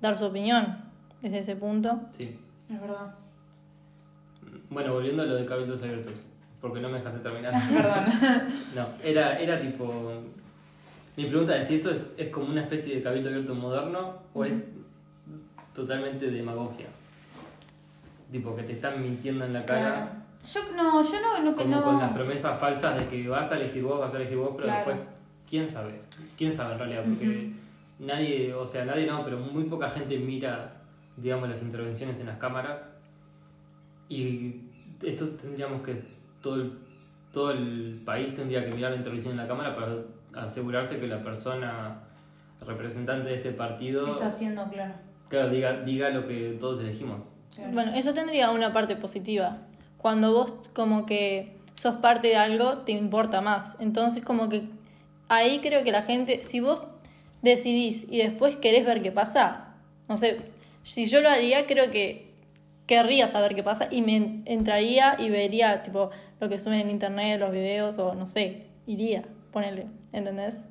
dar 0.00 0.16
su 0.16 0.24
opinión 0.26 0.78
desde 1.22 1.38
ese 1.40 1.56
punto. 1.56 2.00
Sí. 2.16 2.36
Es 2.72 2.80
verdad. 2.80 3.14
Bueno, 4.70 4.92
volviendo 4.94 5.22
a 5.22 5.26
lo 5.26 5.34
de 5.36 5.46
cabildos 5.46 5.82
abiertos, 5.82 6.14
porque 6.60 6.80
no 6.80 6.88
me 6.88 6.98
dejaste 6.98 7.20
terminar. 7.20 7.52
Perdón. 7.72 8.52
No, 8.74 8.86
era, 9.02 9.38
era 9.38 9.60
tipo. 9.60 10.20
Mi 11.16 11.24
pregunta 11.24 11.56
es 11.56 11.66
si 11.68 11.76
esto 11.76 11.90
es, 11.90 12.14
es 12.18 12.28
como 12.28 12.48
una 12.50 12.62
especie 12.62 12.94
de 12.96 13.02
cabildo 13.02 13.30
abierto 13.30 13.54
moderno 13.54 14.14
o 14.34 14.44
es 14.44 14.64
totalmente 15.74 16.30
demagogia. 16.30 16.86
Tipo, 18.30 18.56
que 18.56 18.62
te 18.64 18.72
están 18.72 19.00
mintiendo 19.02 19.44
en 19.44 19.52
la 19.52 19.64
cara. 19.64 19.80
Claro. 20.44 20.66
Yo 20.70 20.76
no, 20.76 21.02
yo 21.02 21.20
no, 21.20 21.42
no, 21.50 21.54
Como 21.56 21.76
no- 21.76 21.82
con 21.82 21.98
las 21.98 22.12
promesas 22.12 22.58
falsas 22.60 22.98
de 22.98 23.04
que 23.06 23.28
vas 23.28 23.50
a 23.50 23.56
elegir 23.56 23.82
vos, 23.82 23.98
vas 24.00 24.14
a 24.14 24.16
elegir 24.16 24.36
vos, 24.38 24.50
pero 24.56 24.64
Claro. 24.68 24.90
después, 24.90 25.08
¿quién 25.48 25.68
sabe? 25.68 26.00
¿Quién 26.36 26.52
sabe 26.54 26.72
en 26.74 26.78
realidad? 26.78 27.04
Porque 27.04 27.52
nadie, 27.98 28.54
o 28.54 28.66
sea, 28.66 28.84
nadie 28.84 29.06
no, 29.06 29.24
pero 29.24 29.38
muy 29.38 29.64
poca 29.64 29.88
gente 29.90 30.18
mira, 30.18 30.82
digamos, 31.16 31.48
las 31.48 31.62
intervenciones 31.62 32.20
en 32.20 32.26
las 32.26 32.38
cámaras. 32.38 32.92
Y 34.08 34.60
esto 35.02 35.28
tendríamos 35.30 35.82
que, 35.82 36.00
todo 36.40 36.56
el, 36.56 36.78
todo 37.32 37.50
el 37.50 38.02
país 38.04 38.34
tendría 38.34 38.64
que 38.64 38.72
mirar 38.72 38.92
la 38.92 38.98
intervención 38.98 39.32
en 39.32 39.38
la 39.38 39.48
cámara 39.48 39.74
para 39.74 40.44
asegurarse 40.46 40.98
que 41.00 41.06
la 41.08 41.22
persona 41.22 42.02
representante 42.64 43.28
de 43.28 43.34
este 43.36 43.52
partido, 43.52 44.06
está 44.12 44.26
haciendo 44.26 44.68
claro. 44.70 44.94
claro, 45.28 45.48
diga, 45.50 45.80
diga 45.82 46.10
lo 46.10 46.26
que 46.26 46.56
todos 46.60 46.80
elegimos. 46.80 47.20
Claro. 47.56 47.72
Bueno, 47.72 47.92
eso 47.94 48.14
tendría 48.14 48.50
una 48.50 48.72
parte 48.72 48.96
positiva. 48.96 49.58
Cuando 49.98 50.32
vos 50.32 50.52
como 50.74 51.06
que 51.06 51.56
sos 51.74 51.96
parte 51.96 52.28
de 52.28 52.36
algo, 52.36 52.78
te 52.78 52.92
importa 52.92 53.40
más. 53.40 53.76
Entonces 53.80 54.22
como 54.22 54.48
que 54.48 54.68
ahí 55.28 55.60
creo 55.60 55.82
que 55.82 55.92
la 55.92 56.02
gente, 56.02 56.42
si 56.42 56.60
vos 56.60 56.82
decidís 57.42 58.06
y 58.10 58.18
después 58.18 58.56
querés 58.56 58.84
ver 58.86 59.02
qué 59.02 59.12
pasa, 59.12 59.74
no 60.08 60.16
sé, 60.16 60.38
si 60.82 61.06
yo 61.06 61.20
lo 61.20 61.28
haría, 61.28 61.66
creo 61.66 61.90
que 61.90 62.34
querría 62.86 63.26
saber 63.26 63.54
qué 63.54 63.62
pasa 63.62 63.88
y 63.90 64.02
me 64.02 64.42
entraría 64.44 65.16
y 65.18 65.30
vería 65.30 65.82
tipo 65.82 66.10
lo 66.40 66.48
que 66.48 66.58
suben 66.58 66.80
en 66.80 66.90
internet, 66.90 67.40
los 67.40 67.50
videos 67.50 67.98
o 67.98 68.14
no 68.14 68.26
sé, 68.26 68.66
iría, 68.86 69.24
ponele, 69.50 69.86
¿entendés? 70.12 70.62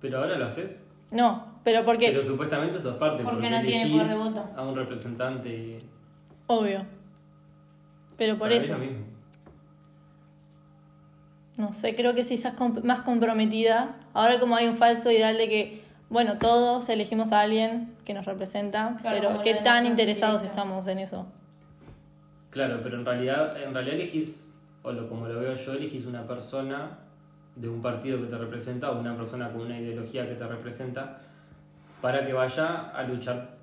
Pero 0.00 0.20
ahora 0.20 0.36
lo 0.38 0.46
haces. 0.46 0.86
No, 1.10 1.60
pero 1.62 1.84
porque, 1.84 2.08
Pero 2.10 2.24
supuestamente 2.24 2.80
sos 2.80 2.96
parte 2.96 3.22
Porque 3.22 3.36
porque 3.36 3.50
no 3.50 3.62
tiene 3.62 3.90
poder 3.90 4.08
de 4.08 4.14
voto. 4.14 4.44
a 4.56 4.62
un 4.62 4.74
representante. 4.74 5.78
Obvio. 6.58 6.84
Pero 8.16 8.34
por 8.34 8.48
Para 8.48 8.50
mí 8.50 8.56
es 8.58 8.64
eso. 8.64 8.72
lo 8.74 8.78
mismo. 8.78 8.98
No 11.58 11.72
sé, 11.72 11.94
creo 11.94 12.14
que 12.14 12.24
si 12.24 12.34
estás 12.34 12.56
comp- 12.56 12.82
más 12.82 13.02
comprometida, 13.02 13.96
ahora 14.14 14.40
como 14.40 14.56
hay 14.56 14.66
un 14.68 14.74
falso 14.74 15.10
ideal 15.10 15.36
de 15.36 15.48
que, 15.48 15.82
bueno, 16.08 16.38
todos 16.38 16.88
elegimos 16.88 17.30
a 17.32 17.40
alguien 17.40 17.94
que 18.04 18.14
nos 18.14 18.24
representa, 18.24 18.96
Claro, 19.02 19.18
pero 19.28 19.42
qué 19.42 19.54
tan 19.54 19.84
interesados 19.86 20.42
estamos 20.42 20.86
en 20.86 20.98
eso. 21.00 21.26
Claro, 22.50 22.80
pero 22.82 22.98
en 22.98 23.04
realidad, 23.04 23.62
en 23.62 23.72
realidad 23.74 23.96
elegís, 23.96 24.54
o 24.82 24.92
lo, 24.92 25.08
como 25.08 25.26
lo 25.28 25.40
veo 25.40 25.54
yo, 25.54 25.72
elegís 25.72 26.06
una 26.06 26.26
persona 26.26 26.98
de 27.54 27.68
un 27.68 27.82
partido 27.82 28.18
que 28.18 28.26
te 28.26 28.38
representa 28.38 28.90
o 28.90 28.98
una 28.98 29.14
persona 29.16 29.50
con 29.52 29.60
una 29.62 29.78
ideología 29.78 30.26
que 30.26 30.34
te 30.34 30.46
representa 30.46 31.18
para 32.00 32.24
que 32.24 32.32
vaya 32.32 32.88
a 32.90 33.02
luchar, 33.04 33.56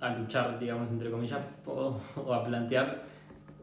a 0.00 0.10
luchar, 0.14 0.58
digamos, 0.58 0.90
entre 0.90 1.10
comillas, 1.10 1.40
o, 1.64 1.98
o 2.16 2.34
a 2.34 2.44
plantear 2.44 3.02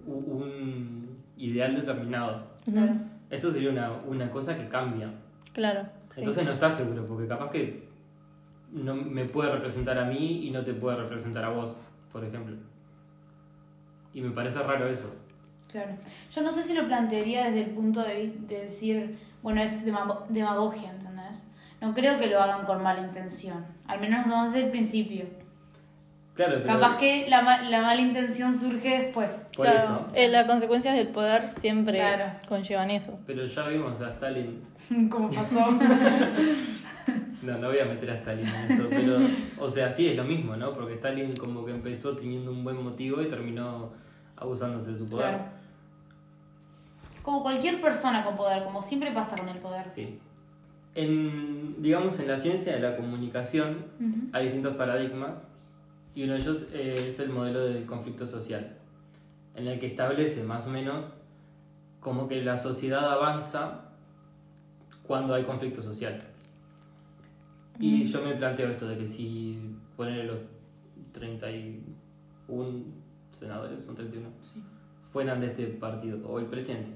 un 0.05 1.17
ideal 1.37 1.75
determinado. 1.75 2.43
Claro. 2.65 2.93
Esto 3.29 3.51
sería 3.51 3.69
una, 3.71 3.91
una 4.07 4.29
cosa 4.31 4.57
que 4.57 4.67
cambia. 4.67 5.09
Claro. 5.53 5.87
sí. 6.09 6.21
Entonces 6.21 6.45
no 6.45 6.51
estás 6.51 6.75
seguro, 6.75 7.05
porque 7.07 7.27
capaz 7.27 7.49
que 7.49 7.87
no 8.71 8.95
me 8.95 9.25
puede 9.25 9.51
representar 9.51 9.97
a 9.97 10.05
mí 10.05 10.47
y 10.47 10.51
no 10.51 10.63
te 10.63 10.73
puede 10.73 10.97
representar 10.97 11.43
a 11.43 11.49
vos, 11.49 11.79
por 12.11 12.23
ejemplo. 12.23 12.55
Y 14.13 14.21
me 14.21 14.31
parece 14.31 14.59
raro 14.63 14.87
eso. 14.87 15.13
Claro. 15.71 15.91
Yo 16.31 16.41
no 16.43 16.51
sé 16.51 16.61
si 16.63 16.73
lo 16.73 16.85
plantearía 16.87 17.45
desde 17.45 17.63
el 17.63 17.69
punto 17.71 18.01
de, 18.03 18.33
de 18.47 18.59
decir, 18.61 19.17
bueno, 19.41 19.61
es 19.61 19.85
dema- 19.85 20.25
demagogia, 20.29 20.91
¿entendés? 20.91 21.47
No 21.81 21.93
creo 21.93 22.17
que 22.19 22.27
lo 22.27 22.41
hagan 22.41 22.65
con 22.65 22.81
mala 22.83 23.01
intención. 23.01 23.65
Al 23.87 23.99
menos 23.99 24.25
no 24.27 24.45
desde 24.45 24.65
el 24.65 24.71
principio. 24.71 25.25
Claro, 26.35 26.53
pero 26.63 26.65
Capaz 26.79 26.97
que 26.97 27.27
la, 27.29 27.41
ma- 27.43 27.61
la 27.61 27.81
mala 27.83 28.01
intención 28.01 28.57
surge 28.57 29.03
después. 29.03 29.45
por 29.55 29.65
Claro, 29.65 29.77
eso. 29.79 30.07
eh, 30.15 30.29
las 30.29 30.45
consecuencias 30.45 30.95
del 30.95 31.09
poder 31.09 31.47
siempre 31.49 31.99
Claro. 31.99 32.23
conllevan 32.47 32.89
eso. 32.89 33.19
Pero 33.27 33.45
ya 33.45 33.67
vimos 33.67 34.01
a 34.01 34.09
Stalin. 34.09 34.61
Como 35.09 35.29
pasó. 35.29 35.77
No, 37.41 37.57
no 37.57 37.67
voy 37.67 37.79
a 37.79 37.83
meter 37.85 38.09
a 38.09 38.13
Stalin 38.15 38.47
en 38.47 38.71
esto, 38.71 38.87
pero. 38.89 39.17
O 39.59 39.69
sea, 39.69 39.91
sí 39.91 40.07
es 40.07 40.15
lo 40.15 40.23
mismo, 40.23 40.55
¿no? 40.55 40.73
Porque 40.73 40.93
Stalin 40.93 41.35
como 41.35 41.65
que 41.65 41.71
empezó 41.73 42.15
teniendo 42.15 42.49
un 42.51 42.63
buen 42.63 42.81
motivo 42.81 43.21
y 43.21 43.25
terminó 43.25 43.91
abusándose 44.37 44.93
de 44.93 44.97
su 44.99 45.09
poder. 45.09 45.27
claro. 45.31 45.43
Como 47.21 47.43
cualquier 47.43 47.81
persona 47.81 48.23
con 48.23 48.37
poder, 48.37 48.63
como 48.63 48.81
siempre 48.81 49.11
pasa 49.11 49.35
con 49.35 49.49
el 49.49 49.57
poder. 49.57 49.91
Sí. 49.91 50.19
En, 50.95 51.81
digamos, 51.81 52.17
en 52.21 52.27
la 52.29 52.37
ciencia 52.37 52.73
de 52.75 52.79
la 52.79 52.95
comunicación 52.95 53.85
Ujú. 53.99 54.29
hay 54.31 54.45
distintos 54.45 54.75
paradigmas 54.75 55.41
y 56.15 56.23
uno 56.23 56.33
de 56.33 56.39
ellos 56.39 56.67
eh, 56.73 57.07
es 57.09 57.19
el 57.19 57.29
modelo 57.29 57.61
del 57.61 57.85
conflicto 57.85 58.27
social, 58.27 58.77
en 59.55 59.67
el 59.67 59.79
que 59.79 59.87
establece 59.87 60.43
más 60.43 60.67
o 60.67 60.71
menos 60.71 61.11
como 61.99 62.27
que 62.27 62.43
la 62.43 62.57
sociedad 62.57 63.11
avanza 63.11 63.89
cuando 65.07 65.33
hay 65.33 65.43
conflicto 65.43 65.81
social. 65.81 66.19
Y 67.79 68.05
yo 68.05 68.23
me 68.23 68.35
planteo 68.35 68.69
esto 68.69 68.87
de 68.87 68.97
que 68.97 69.07
si 69.07 69.59
poner 69.97 70.25
los 70.25 70.39
31 71.13 72.83
senadores, 73.39 73.83
son 73.83 73.95
31, 73.95 74.29
Sí. 74.43 74.61
fueran 75.11 75.39
de 75.41 75.47
este 75.47 75.65
partido, 75.67 76.19
o 76.27 76.39
el 76.39 76.45
presidente. 76.45 76.91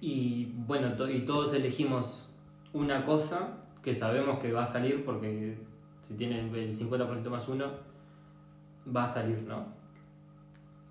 Y 0.00 0.52
bueno, 0.66 0.92
to- 0.94 1.10
y 1.10 1.20
todos 1.24 1.52
elegimos 1.54 2.30
una 2.72 3.04
cosa 3.04 3.58
que 3.82 3.94
sabemos 3.96 4.38
que 4.38 4.52
va 4.52 4.62
a 4.62 4.66
salir 4.66 5.04
porque 5.04 5.58
si 6.08 6.14
tienen 6.14 6.54
el 6.54 6.72
50% 6.72 7.28
más 7.28 7.46
uno, 7.48 7.66
va 8.96 9.04
a 9.04 9.08
salir, 9.08 9.46
¿no? 9.46 9.66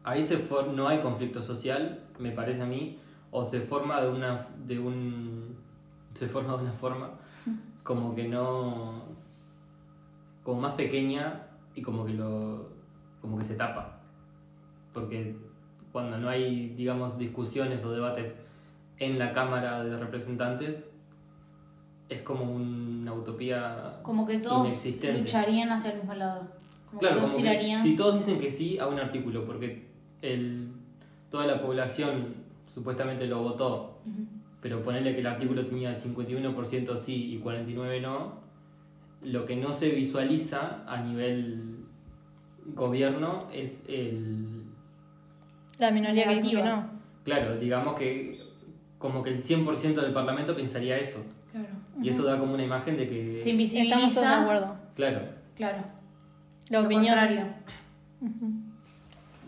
Ahí 0.04 0.24
se 0.24 0.38
for- 0.38 0.68
no 0.68 0.88
hay 0.88 1.00
conflicto 1.00 1.42
social, 1.42 2.04
me 2.20 2.32
parece 2.32 2.62
a 2.62 2.66
mí, 2.68 3.00
o 3.32 3.44
se 3.44 3.60
forma 3.62 4.00
de 4.00 4.10
una 4.10 4.48
de 4.68 4.80
un 4.80 5.58
se 6.14 6.28
forma 6.28 6.56
de 6.56 6.64
una 6.64 6.72
forma 6.72 7.10
como 7.84 8.16
que 8.16 8.28
no 8.28 9.02
como 10.44 10.62
más 10.62 10.74
pequeña 10.74 11.48
y 11.76 11.82
como 11.82 12.06
que 12.06 12.14
lo 12.14 12.70
como 13.22 13.40
que 13.40 13.44
se 13.44 13.56
tapa. 13.56 14.00
Porque 14.94 15.36
cuando 15.92 16.18
no 16.20 16.30
hay, 16.30 16.70
digamos, 16.78 17.18
discusiones 17.18 17.84
o 17.84 17.92
debates 17.92 18.36
en 19.00 19.18
la 19.18 19.32
Cámara 19.34 19.84
de 19.84 19.98
Representantes, 19.98 20.90
es 22.10 22.22
como 22.22 22.44
una 23.08 23.22
utopía 23.22 24.00
Como 24.04 24.26
que 24.26 24.40
todos 24.40 24.68
inexistente. 24.68 25.20
lucharían 25.20 25.70
hacia 25.70 25.92
el 25.92 25.98
mismo 25.98 26.14
lado. 26.14 26.48
Como 26.88 27.00
Claro, 27.00 27.16
que 27.16 27.22
todos 27.22 27.34
como 27.34 27.46
que 27.46 27.78
si 27.80 27.96
todos 27.96 28.16
dicen 28.16 28.40
que 28.40 28.50
sí 28.50 28.78
a 28.80 28.88
un 28.88 29.00
artículo, 29.00 29.46
porque 29.46 29.88
el, 30.22 30.70
toda 31.30 31.46
la 31.46 31.62
población 31.62 32.36
supuestamente 32.74 33.28
lo 33.28 33.42
votó, 33.42 34.00
pero 34.62 34.84
ponerle 34.84 35.14
que 35.14 35.22
el 35.22 35.28
artículo 35.28 35.66
tenía 35.66 35.96
51% 35.96 36.98
sí 36.98 37.34
y 37.34 37.42
49% 37.42 38.02
no, 38.02 38.34
lo 39.24 39.46
que 39.46 39.56
no 39.56 39.74
se 39.74 39.90
visualiza 39.90 40.84
a 40.88 41.02
nivel 41.02 41.86
gobierno 42.76 43.38
es 43.54 43.84
el... 43.88 44.66
La 45.80 45.92
minoría 45.92 46.24
que 46.28 46.36
dijo 46.36 46.42
que 46.42 46.56
Negativa. 46.56 46.76
no. 46.76 46.90
Claro, 47.24 47.58
digamos 47.58 47.96
que 47.96 48.42
como 48.98 49.22
que 49.22 49.30
el 49.30 49.44
100% 49.44 49.96
del 49.96 50.14
Parlamento 50.14 50.56
pensaría 50.56 50.98
eso. 50.98 51.24
Y 52.02 52.10
eso 52.10 52.24
da 52.24 52.38
como 52.38 52.54
una 52.54 52.64
imagen 52.64 52.96
de 52.98 53.08
que... 53.10 53.38
Se 53.38 53.50
Estamos 53.52 53.70
todos 53.74 53.74
de 53.74 53.90
invisibiliza. 53.92 54.42
acuerdo. 54.42 54.76
Claro. 54.96 55.22
Claro. 55.56 55.84
La 56.70 56.80
Lo 56.82 56.86
opinión. 56.86 57.16
contrario. 57.16 57.46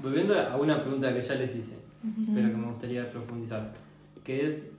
Volviendo 0.01 0.39
a 0.39 0.55
una 0.57 0.81
pregunta 0.81 1.13
que 1.13 1.21
ya 1.21 1.35
les 1.35 1.55
hice, 1.55 1.77
pero 2.33 2.47
que 2.49 2.55
me 2.57 2.67
gustaría 2.67 3.09
profundizar, 3.11 3.73
que 4.23 4.47
es 4.47 4.71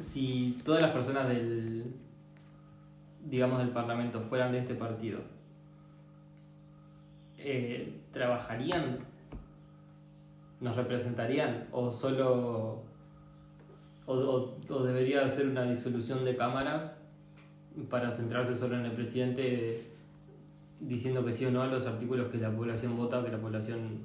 si 0.00 0.58
todas 0.64 0.82
las 0.82 0.90
personas 0.90 1.28
del, 1.28 1.94
digamos, 3.24 3.58
del 3.60 3.68
Parlamento 3.70 4.20
fueran 4.22 4.50
de 4.52 4.58
este 4.58 4.74
partido, 4.74 5.20
eh, 7.38 8.00
¿trabajarían? 8.12 8.98
¿Nos 10.60 10.76
representarían? 10.76 11.68
¿O 11.72 11.90
solo 11.92 12.82
O, 14.06 14.14
o- 14.14 14.56
o 14.68 14.82
debería 14.82 15.24
hacer 15.24 15.46
una 15.46 15.62
disolución 15.64 16.24
de 16.24 16.34
cámaras 16.36 16.96
para 17.88 18.10
centrarse 18.12 18.54
solo 18.54 18.76
en 18.78 18.84
el 18.86 18.92
presidente 18.92 19.86
diciendo 20.80 21.24
que 21.24 21.32
sí 21.32 21.44
o 21.44 21.50
no 21.50 21.62
a 21.62 21.66
los 21.68 21.86
artículos 21.86 22.30
que 22.30 22.38
la 22.38 22.50
población 22.50 22.96
vota 22.96 23.20
o 23.20 23.24
que 23.24 23.30
la 23.30 23.38
población 23.38 24.00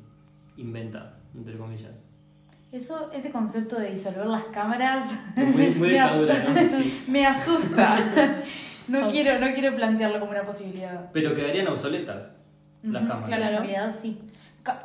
inventa, 0.58 1.16
entre 1.36 1.58
comillas. 1.58 2.06
Eso, 2.72 3.10
ese 3.14 3.32
concepto 3.32 3.80
de 3.80 3.92
disolver 3.92 4.26
las 4.28 4.44
cámaras 4.46 5.06
Muy, 5.36 5.70
muy 5.70 5.90
me, 5.92 6.00
as- 6.00 6.12
dictadura, 6.20 6.44
¿no? 6.50 6.78
Sí. 6.78 7.04
me 7.08 7.26
asusta. 7.26 7.98
No 8.88 9.10
quiero, 9.12 9.38
no 9.46 9.54
quiero 9.54 9.76
plantearlo 9.76 10.18
como 10.18 10.32
una 10.32 10.46
posibilidad. 10.46 11.12
Pero 11.12 11.36
quedarían 11.36 11.68
obsoletas 11.68 12.38
las 12.84 13.02
cámaras. 13.02 13.26
Claro, 13.28 13.44
en 13.44 13.52
realidad 13.58 13.94
sí. 14.02 14.18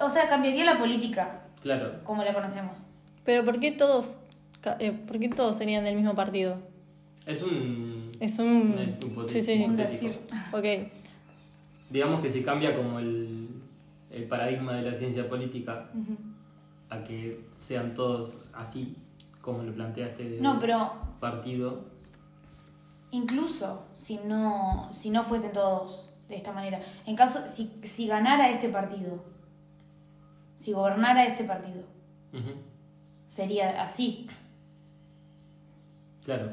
O 0.00 0.10
sea, 0.10 0.28
cambiaría 0.28 0.64
la 0.64 0.76
política 0.76 1.42
Claro. 1.62 2.00
como 2.02 2.24
la 2.24 2.34
conocemos. 2.34 2.78
Pero 3.24 3.44
¿por 3.44 3.60
qué 3.60 3.70
todos, 3.70 4.18
eh, 4.78 4.92
¿por 4.92 5.18
qué 5.18 5.28
todos 5.28 5.56
serían 5.56 5.84
del 5.84 5.96
mismo 5.96 6.14
partido? 6.14 6.58
Es 7.26 7.42
un... 7.42 8.10
Es 8.20 8.38
un... 8.38 8.96
Sí, 9.28 9.42
sí. 9.42 9.64
Un 9.64 9.76
decir. 9.76 10.18
Ok. 10.52 10.90
Digamos 11.90 12.20
que 12.20 12.32
si 12.32 12.42
cambia 12.42 12.76
como 12.76 12.98
el, 12.98 13.48
el 14.10 14.24
paradigma 14.24 14.74
de 14.74 14.82
la 14.82 14.94
ciencia 14.94 15.28
política 15.28 15.90
a 16.88 17.04
que 17.04 17.44
sean 17.54 17.94
todos 17.94 18.38
así, 18.52 18.96
como 19.40 19.62
lo 19.62 19.74
plantea 19.74 20.08
este 20.08 20.38
No, 20.40 20.58
pero 20.58 20.92
partido, 21.20 21.84
incluso 23.10 23.86
si 23.96 24.16
no, 24.24 24.90
si 24.92 25.10
no 25.10 25.22
fuesen 25.22 25.52
todos 25.52 26.10
de 26.28 26.36
esta 26.36 26.52
manera, 26.52 26.80
en 27.06 27.16
caso, 27.16 27.46
si, 27.46 27.72
si 27.82 28.06
ganara 28.06 28.50
este 28.50 28.68
partido, 28.68 29.24
si 30.54 30.72
gobernara 30.72 31.24
este 31.26 31.44
partido, 31.44 31.82
sería 33.26 33.82
así. 33.82 34.28
Claro. 36.24 36.50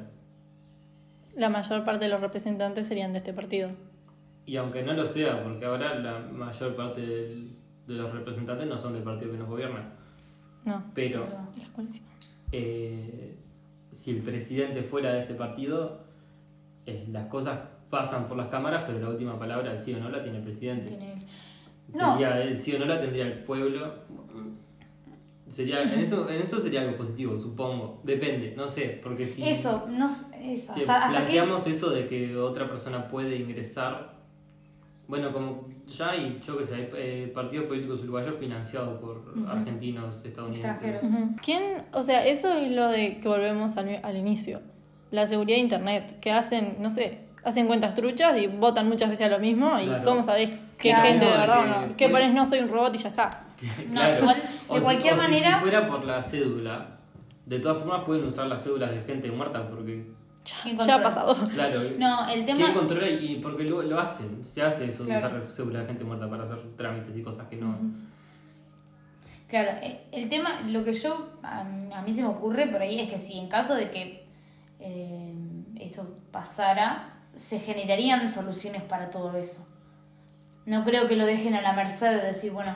La 1.35 1.49
mayor 1.49 1.83
parte 1.83 2.05
de 2.05 2.11
los 2.11 2.21
representantes 2.21 2.87
serían 2.87 3.11
de 3.13 3.19
este 3.19 3.33
partido. 3.33 3.69
Y 4.45 4.55
aunque 4.57 4.81
no 4.83 4.93
lo 4.93 5.05
sea, 5.05 5.43
porque 5.43 5.65
ahora 5.65 5.95
la 5.95 6.19
mayor 6.19 6.75
parte 6.75 7.01
del- 7.01 7.55
de 7.87 7.93
los 7.95 8.11
representantes 8.11 8.67
no 8.67 8.77
son 8.77 8.93
del 8.93 9.03
partido 9.03 9.31
que 9.31 9.37
nos 9.37 9.47
gobierna, 9.47 9.93
No, 10.65 10.83
pero 10.93 11.25
eh, 12.51 13.35
si 13.91 14.11
el 14.11 14.21
presidente 14.21 14.83
fuera 14.83 15.13
de 15.13 15.21
este 15.21 15.33
partido, 15.35 16.01
eh, 16.85 17.05
las 17.11 17.27
cosas 17.27 17.59
pasan 17.89 18.27
por 18.27 18.37
las 18.37 18.47
cámaras, 18.47 18.83
pero 18.85 18.99
la 18.99 19.09
última 19.09 19.37
palabra, 19.39 19.71
el 19.73 19.79
sí 19.79 19.93
o 19.93 19.99
no, 19.99 20.09
la 20.09 20.21
tiene 20.23 20.39
el 20.39 20.43
presidente. 20.43 20.89
tiene- 20.89 21.25
No. 21.93 22.11
Sería 22.13 22.41
el 22.41 22.59
sí 22.59 22.75
o 22.75 22.79
no 22.79 22.85
la 22.85 22.99
tendría 23.01 23.25
el 23.25 23.43
pueblo. 23.43 23.93
Sería, 25.49 25.81
en 25.81 25.99
eso, 25.99 26.29
en 26.29 26.41
eso 26.41 26.59
sería 26.61 26.81
algo 26.81 26.95
positivo, 26.97 27.37
supongo. 27.37 27.99
Depende, 28.03 28.53
no 28.55 28.67
sé, 28.67 28.99
porque 29.03 29.25
si, 29.25 29.47
Eso, 29.47 29.85
no 29.89 30.05
eso. 30.05 30.25
si 30.73 30.81
hasta, 30.81 30.95
hasta 30.95 31.07
que- 31.09 31.15
planteamos 31.15 31.65
eso 31.67 31.89
de 31.89 32.05
que 32.05 32.35
otra 32.37 32.69
persona 32.69 33.07
puede 33.07 33.35
ingresar, 33.37 34.13
bueno, 35.07 35.33
como 35.33 35.67
ya 35.87 36.11
hay, 36.11 36.39
yo 36.45 36.55
que 36.55 36.65
sé, 36.65 36.75
hay 36.75 36.89
eh, 36.95 37.31
partidos 37.33 37.65
políticos 37.65 38.01
uruguayos 38.03 38.35
financiados 38.39 38.99
por 39.01 39.17
Ujú. 39.35 39.47
argentinos, 39.49 40.23
estadounidenses. 40.23 40.71
Extranjeros. 40.83 41.03
Ujú. 41.03 41.35
¿Quién, 41.43 41.63
o 41.93 42.03
sea, 42.03 42.27
eso 42.27 42.53
es 42.53 42.71
lo 42.71 42.87
de 42.89 43.19
que 43.19 43.27
volvemos 43.27 43.75
al, 43.77 43.99
al 44.03 44.15
inicio. 44.17 44.61
La 45.09 45.25
seguridad 45.25 45.57
de 45.57 45.63
Internet, 45.63 46.19
que 46.19 46.31
hacen, 46.31 46.75
no 46.79 46.91
sé, 46.91 47.21
hacen 47.43 47.65
cuentas 47.65 47.95
truchas 47.95 48.37
y 48.39 48.45
votan 48.45 48.87
muchas 48.87 49.09
veces 49.09 49.25
a 49.25 49.29
lo 49.29 49.39
mismo 49.39 49.79
y 49.79 49.85
Claro. 49.85 50.03
cómo 50.03 50.21
sabés 50.21 50.51
qué 50.77 50.89
Claro. 50.89 51.07
gente 51.07 51.25
de 51.25 51.31
verdad 51.31 51.59
o 51.59 51.63
Que 51.63 51.87
no. 51.87 51.97
Que 51.97 52.09
pones 52.09 52.33
no 52.35 52.45
soy 52.45 52.59
un 52.59 52.69
robot 52.69 52.93
y 52.93 52.97
ya 52.99 53.07
está. 53.09 53.45
No, 53.87 53.91
Claro. 53.93 54.19
igual, 54.21 54.43
O 54.67 54.73
de 54.73 54.79
si- 54.79 54.83
cualquier 54.85 55.13
o 55.13 55.17
manera, 55.17 55.53
Si 55.55 55.59
fuera 55.61 55.87
por 55.87 56.05
la 56.05 56.23
cédula, 56.23 56.97
de 57.45 57.59
todas 57.59 57.79
formas 57.79 58.03
pueden 58.05 58.25
usar 58.25 58.47
las 58.47 58.63
cédulas 58.63 58.91
de 58.91 59.01
gente 59.01 59.29
muerta 59.31 59.67
porque, 59.69 60.05
¿quién 60.63 60.77
Ya 60.77 60.95
ha 60.95 61.01
pasado. 61.03 61.35
claro, 61.53 61.81
No, 61.97 62.29
el 62.29 62.45
tema. 62.45 62.59
¿quién 62.59 62.73
controla? 62.73 63.09
Y 63.09 63.39
porque 63.41 63.63
lo, 63.65 63.81
lo 63.81 63.99
hacen, 63.99 64.43
se 64.45 64.61
hace 64.61 64.85
eso 64.85 65.03
Claro. 65.03 65.29
de 65.29 65.37
usar 65.45 65.51
cédulas 65.51 65.81
de 65.83 65.87
gente 65.87 66.03
muerta 66.05 66.29
para 66.29 66.43
hacer 66.43 66.59
trámites 66.77 67.15
y 67.17 67.21
cosas 67.21 67.47
que 67.47 67.55
no. 67.57 67.75
Claro, 69.47 69.71
eh, 69.81 70.05
el 70.11 70.29
tema, 70.29 70.61
lo 70.67 70.83
que 70.83 70.93
yo, 70.93 71.29
a, 71.41 71.61
a 71.61 72.01
mí 72.03 72.13
se 72.13 72.21
me 72.21 72.27
ocurre 72.27 72.67
por 72.67 72.81
ahí 72.81 72.99
es 72.99 73.09
que 73.09 73.17
si 73.17 73.39
en 73.39 73.47
caso 73.49 73.73
de 73.73 73.89
que 73.89 74.27
eh, 74.79 75.33
esto 75.79 76.07
pasara, 76.31 77.15
se 77.35 77.59
generarían 77.59 78.31
soluciones 78.31 78.83
para 78.83 79.09
todo 79.09 79.35
eso. 79.37 79.65
No 80.65 80.83
creo 80.83 81.07
que 81.07 81.15
lo 81.15 81.25
dejen 81.25 81.55
a 81.55 81.61
la 81.61 81.73
merced 81.73 82.11
de 82.21 82.27
decir, 82.27 82.51
bueno, 82.51 82.75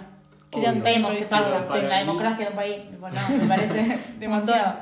Que 0.53 0.61
sean 0.61 0.81
vemos 0.81 1.11
qué 1.11 1.17
improvisados, 1.19 1.69
la 1.69 1.81
mí- 1.81 1.99
democracia 1.99 2.45
de 2.45 2.51
un 2.51 2.55
país. 2.57 2.99
Bueno, 2.99 3.19
me 3.29 3.47
parece 3.47 3.99
demasiado. 4.19 4.75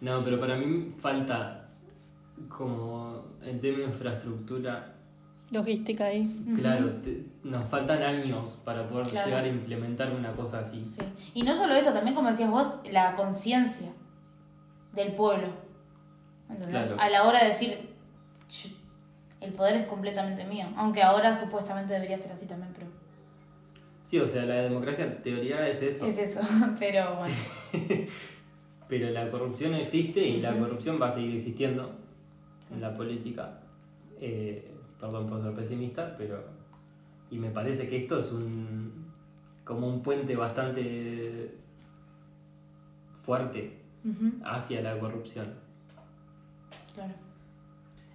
No, 0.00 0.22
pero 0.24 0.38
para 0.40 0.56
mí 0.56 0.92
falta 0.98 1.68
como 2.48 3.24
en 3.42 3.60
términos 3.60 3.90
de 3.90 3.94
infraestructura, 3.96 4.90
Logística 5.50 6.06
ahí. 6.06 6.28
claro, 6.58 6.90
te- 7.02 7.24
nos 7.44 7.68
faltan 7.68 8.02
años 8.02 8.58
para 8.64 8.88
poder 8.88 9.08
Claro. 9.08 9.26
llegar 9.28 9.44
a 9.44 9.48
implementar 9.48 10.10
una 10.12 10.32
cosa 10.32 10.60
así. 10.60 10.84
Sí. 10.84 11.00
Y 11.34 11.42
no 11.42 11.54
solo 11.54 11.74
eso, 11.74 11.92
también 11.92 12.14
como 12.16 12.28
decías 12.30 12.50
vos, 12.50 12.78
la 12.90 13.14
conciencia 13.14 13.88
del 14.92 15.12
pueblo. 15.12 15.48
¿Entendés? 16.48 16.88
Claro. 16.88 17.02
A 17.02 17.08
la 17.10 17.24
hora 17.28 17.40
de 17.40 17.46
decir, 17.48 17.90
"Ch, 18.48 18.74
el 19.40 19.52
poder 19.52 19.76
es 19.76 19.86
completamente 19.86 20.44
mío. 20.44 20.66
Aunque 20.76 21.02
ahora 21.02 21.38
supuestamente 21.38 21.92
debería 21.92 22.16
ser 22.18 22.32
así 22.32 22.46
también, 22.46 22.72
pero 22.74 22.86
Sí, 24.14 24.20
o 24.20 24.26
sea, 24.26 24.44
la 24.44 24.62
democracia 24.62 25.06
en 25.06 25.22
teoría 25.22 25.68
es 25.68 25.82
eso, 25.82 26.06
es 26.06 26.18
eso. 26.18 26.40
Pero 26.78 27.16
bueno, 27.16 27.34
pero 28.88 29.10
la 29.10 29.28
corrupción 29.28 29.74
existe 29.74 30.20
y 30.20 30.40
la 30.40 30.56
corrupción 30.56 31.02
va 31.02 31.08
a 31.08 31.10
seguir 31.10 31.34
existiendo 31.34 31.90
en 32.72 32.80
la 32.80 32.94
política. 32.94 33.58
Eh, 34.20 34.72
perdón 35.00 35.26
por 35.26 35.42
ser 35.42 35.52
pesimista, 35.54 36.14
pero... 36.16 36.44
Y 37.28 37.38
me 37.38 37.50
parece 37.50 37.88
que 37.88 38.04
esto 38.04 38.20
es 38.20 38.30
un... 38.30 39.10
como 39.64 39.88
un 39.88 40.00
puente 40.00 40.36
bastante 40.36 41.56
fuerte 43.20 43.80
hacia 44.44 44.80
la 44.80 44.96
corrupción. 45.00 45.46
claro. 46.94 47.14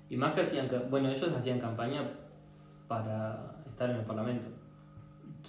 Y 0.09 0.15
más 0.15 0.33
que 0.33 0.41
hacían, 0.43 0.69
bueno, 0.89 1.09
ellos 1.09 1.29
hacían 1.35 1.59
campaña 1.59 2.09
para 2.87 3.57
estar 3.67 3.89
en 3.89 3.97
el 3.97 4.05
Parlamento. 4.05 4.58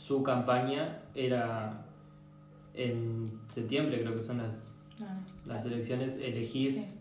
Su 0.00 0.22
campaña 0.22 1.02
era 1.14 1.84
en 2.74 3.26
septiembre, 3.48 4.00
creo 4.00 4.14
que 4.16 4.22
son 4.22 4.38
las, 4.38 4.66
no. 4.98 5.06
las 5.44 5.64
elecciones, 5.66 6.14
elegís 6.20 6.74
Sí. 6.74 6.98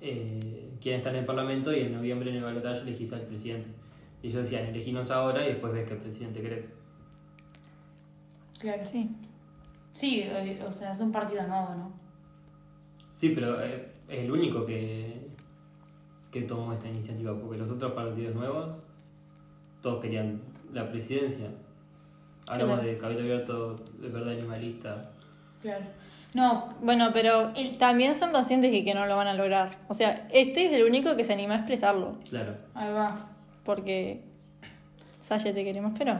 eh, 0.00 0.70
quién 0.80 0.96
está 0.96 1.10
en 1.10 1.16
el 1.16 1.24
Parlamento 1.24 1.72
y 1.72 1.78
en 1.80 1.92
noviembre 1.94 2.30
en 2.30 2.36
el 2.38 2.42
balotaje 2.42 2.80
elegís 2.80 3.12
al 3.12 3.22
presidente. 3.22 3.68
Y 4.20 4.28
ellos 4.28 4.42
decían, 4.42 4.66
eleginos 4.66 5.10
ahora 5.12 5.44
y 5.44 5.50
después 5.52 5.72
ves 5.72 5.88
qué 5.88 5.94
presidente 5.94 6.42
querés. 6.42 6.72
Claro. 8.58 8.84
Sí. 8.84 9.08
Sí, 9.94 10.22
eh, 10.22 10.60
o 10.66 10.72
sea, 10.72 10.90
es 10.92 11.00
un 11.00 11.12
partido 11.12 11.46
nuevo, 11.46 11.74
¿no? 11.74 11.92
Sí, 13.12 13.30
pero 13.34 13.62
eh, 13.62 13.92
es 14.08 14.18
el 14.24 14.30
único 14.32 14.66
que, 14.66 15.28
que 16.32 16.42
tomó 16.42 16.72
esta 16.72 16.88
iniciativa, 16.88 17.38
porque 17.38 17.58
los 17.58 17.70
otros 17.70 17.92
partidos 17.92 18.34
nuevos, 18.34 18.76
todos 19.80 20.00
querían 20.00 20.40
la 20.72 20.90
presidencia. 20.90 21.48
Hablamos 22.52 22.76
Claro. 22.80 22.90
de 22.92 22.98
Cabildo 22.98 23.22
Abierto, 23.22 23.76
de 23.98 24.08
Verdad 24.08 24.32
Animalista. 24.32 25.10
Claro. 25.60 25.84
No, 26.34 26.74
Bueno, 26.80 27.10
pero 27.12 27.52
también 27.78 28.14
son 28.14 28.32
conscientes 28.32 28.72
de 28.72 28.84
que 28.84 28.94
no 28.94 29.04
lo 29.06 29.16
van 29.16 29.26
a 29.28 29.34
lograr. 29.34 29.78
O 29.88 29.94
sea, 29.94 30.26
este 30.32 30.64
es 30.66 30.72
el 30.72 30.84
único 30.84 31.14
que 31.14 31.24
se 31.24 31.32
anima 31.34 31.54
a 31.54 31.56
expresarlo. 31.58 32.16
Claro. 32.30 32.56
ahí 32.74 32.90
va. 32.92 33.28
Porque. 33.64 34.24
Salle, 35.20 35.52
te 35.52 35.62
queremos, 35.62 35.92
pero. 35.96 36.18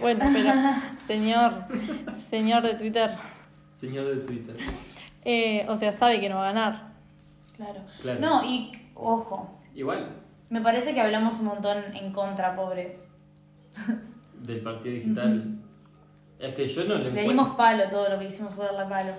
Bueno, 0.00 0.24
pero. 0.32 0.52
Señor. 1.06 1.52
Señor 2.16 2.62
de 2.62 2.74
Twitter. 2.74 3.10
Señor 3.76 4.06
de 4.06 4.16
Twitter. 4.16 4.56
eh, 5.24 5.64
o 5.68 5.76
sea, 5.76 5.92
sabe 5.92 6.20
que 6.20 6.28
no 6.28 6.36
va 6.36 6.48
a 6.48 6.52
ganar. 6.52 6.92
Claro. 7.56 7.80
Claro. 8.00 8.20
No, 8.20 8.44
y 8.44 8.72
ojo, 8.94 9.60
Igual, 9.74 10.08
me 10.50 10.60
parece 10.60 10.94
que 10.94 11.00
hablamos 11.00 11.38
un 11.40 11.46
montón 11.46 11.78
en 11.94 12.12
contra, 12.12 12.54
pobres. 12.56 13.06
Del 14.42 14.60
partido 14.60 14.94
digital. 14.94 15.58
Es 16.38 16.54
que 16.54 16.66
yo 16.66 16.84
no 16.84 16.94
le 16.96 17.00
Le 17.04 17.08
encuentro. 17.10 17.30
dimos 17.32 17.48
palo 17.56 17.84
todo 17.90 18.08
lo 18.08 18.18
que 18.18 18.26
hicimos 18.28 18.52
fue 18.54 18.64
darle 18.66 18.84
palo. 18.88 19.12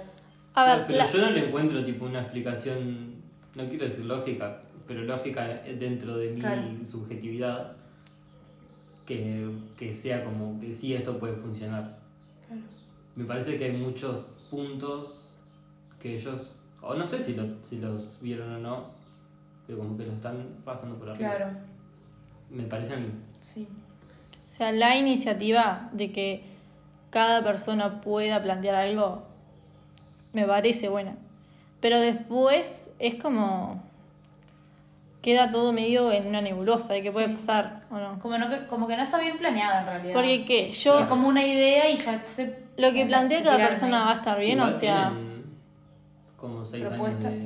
A 0.56 0.66
ver, 0.66 0.80
No, 0.82 0.88
pero 0.88 0.98
la- 1.00 1.10
yo 1.12 1.22
no 1.22 1.30
le 1.32 1.48
encuentro 1.48 1.86
tipo 1.86 2.06
una 2.06 2.22
explicación, 2.22 3.16
no 3.56 3.68
quiero 3.70 3.86
decir 3.86 4.06
lógica, 4.06 4.62
pero 4.88 5.02
lógica 5.04 5.46
dentro 5.80 6.18
de 6.18 6.32
mi 6.32 6.40
Claro. 6.42 6.62
subjetividad 6.86 7.76
que, 9.06 9.50
que 9.78 9.94
sea 9.94 10.24
como 10.24 10.60
que 10.60 10.74
sí 10.74 10.94
esto 10.94 11.18
puede 11.18 11.36
funcionar. 11.36 11.98
Claro. 12.48 12.62
Me 13.16 13.26
parece 13.26 13.58
que 13.58 13.66
hay 13.66 13.78
muchos 13.78 14.26
puntos 14.50 15.30
que 16.00 16.16
ellos, 16.16 16.54
o 16.82 16.94
no 16.96 17.06
sé 17.08 17.22
si, 17.24 17.36
lo- 17.36 17.64
si 17.64 17.80
los 17.80 18.20
vieron 18.22 18.52
o 18.54 18.60
no, 18.60 18.86
pero 19.66 19.80
como 19.80 19.98
que 19.98 20.06
lo 20.06 20.14
están 20.14 20.46
pasando 20.66 20.96
por 20.98 21.10
arriba. 21.10 21.36
Claro, 21.36 21.52
Me 22.50 22.64
parece 22.64 22.94
a 22.94 22.98
mí. 22.98 23.08
sí. 23.42 23.68
O 24.54 24.56
sea, 24.56 24.72
la 24.72 24.96
iniciativa 24.96 25.90
de 25.94 26.12
que 26.12 26.44
cada 27.10 27.44
persona 27.44 28.02
pueda 28.02 28.44
plantear 28.44 28.76
algo 28.76 29.24
me 30.32 30.46
parece 30.46 30.90
buena. 30.90 31.16
Pero 31.80 32.00
después 32.00 32.92
es 33.00 33.16
como. 33.16 33.82
Queda 35.24 35.50
todo 35.50 35.72
medio 35.74 36.12
en 36.12 36.28
una 36.28 36.42
nebulosa 36.42 36.94
de 36.94 37.02
qué 37.02 37.12
puede 37.12 37.30
pasar 37.30 37.84
o 37.90 37.98
no. 37.98 38.20
Como, 38.20 38.38
no, 38.38 38.48
que- 38.50 38.68
como 38.68 38.88
que 38.88 38.96
no 38.96 39.02
está 39.04 39.18
bien 39.20 39.38
planeado 39.40 39.80
en 39.80 39.86
realidad. 39.86 40.14
Porque 40.14 40.46
qué, 40.46 40.72
yo. 40.72 41.00
es 41.00 41.06
como 41.08 41.28
una 41.30 41.44
idea 41.44 41.90
y 41.90 41.98
ya 41.98 42.24
se. 42.24 42.60
Lo 42.78 42.92
que 42.94 43.06
plantea 43.08 43.42
cada 43.42 43.58
persona 43.58 44.02
ahí. 44.02 44.06
va 44.06 44.12
a 44.12 44.16
estar 44.16 44.40
bien, 44.40 44.58
Igual 44.60 44.74
o 44.74 44.78
sea. 44.80 45.14
como 46.38 46.64
seis 46.66 46.86
Propuesta. 46.86 47.28
años 47.30 47.42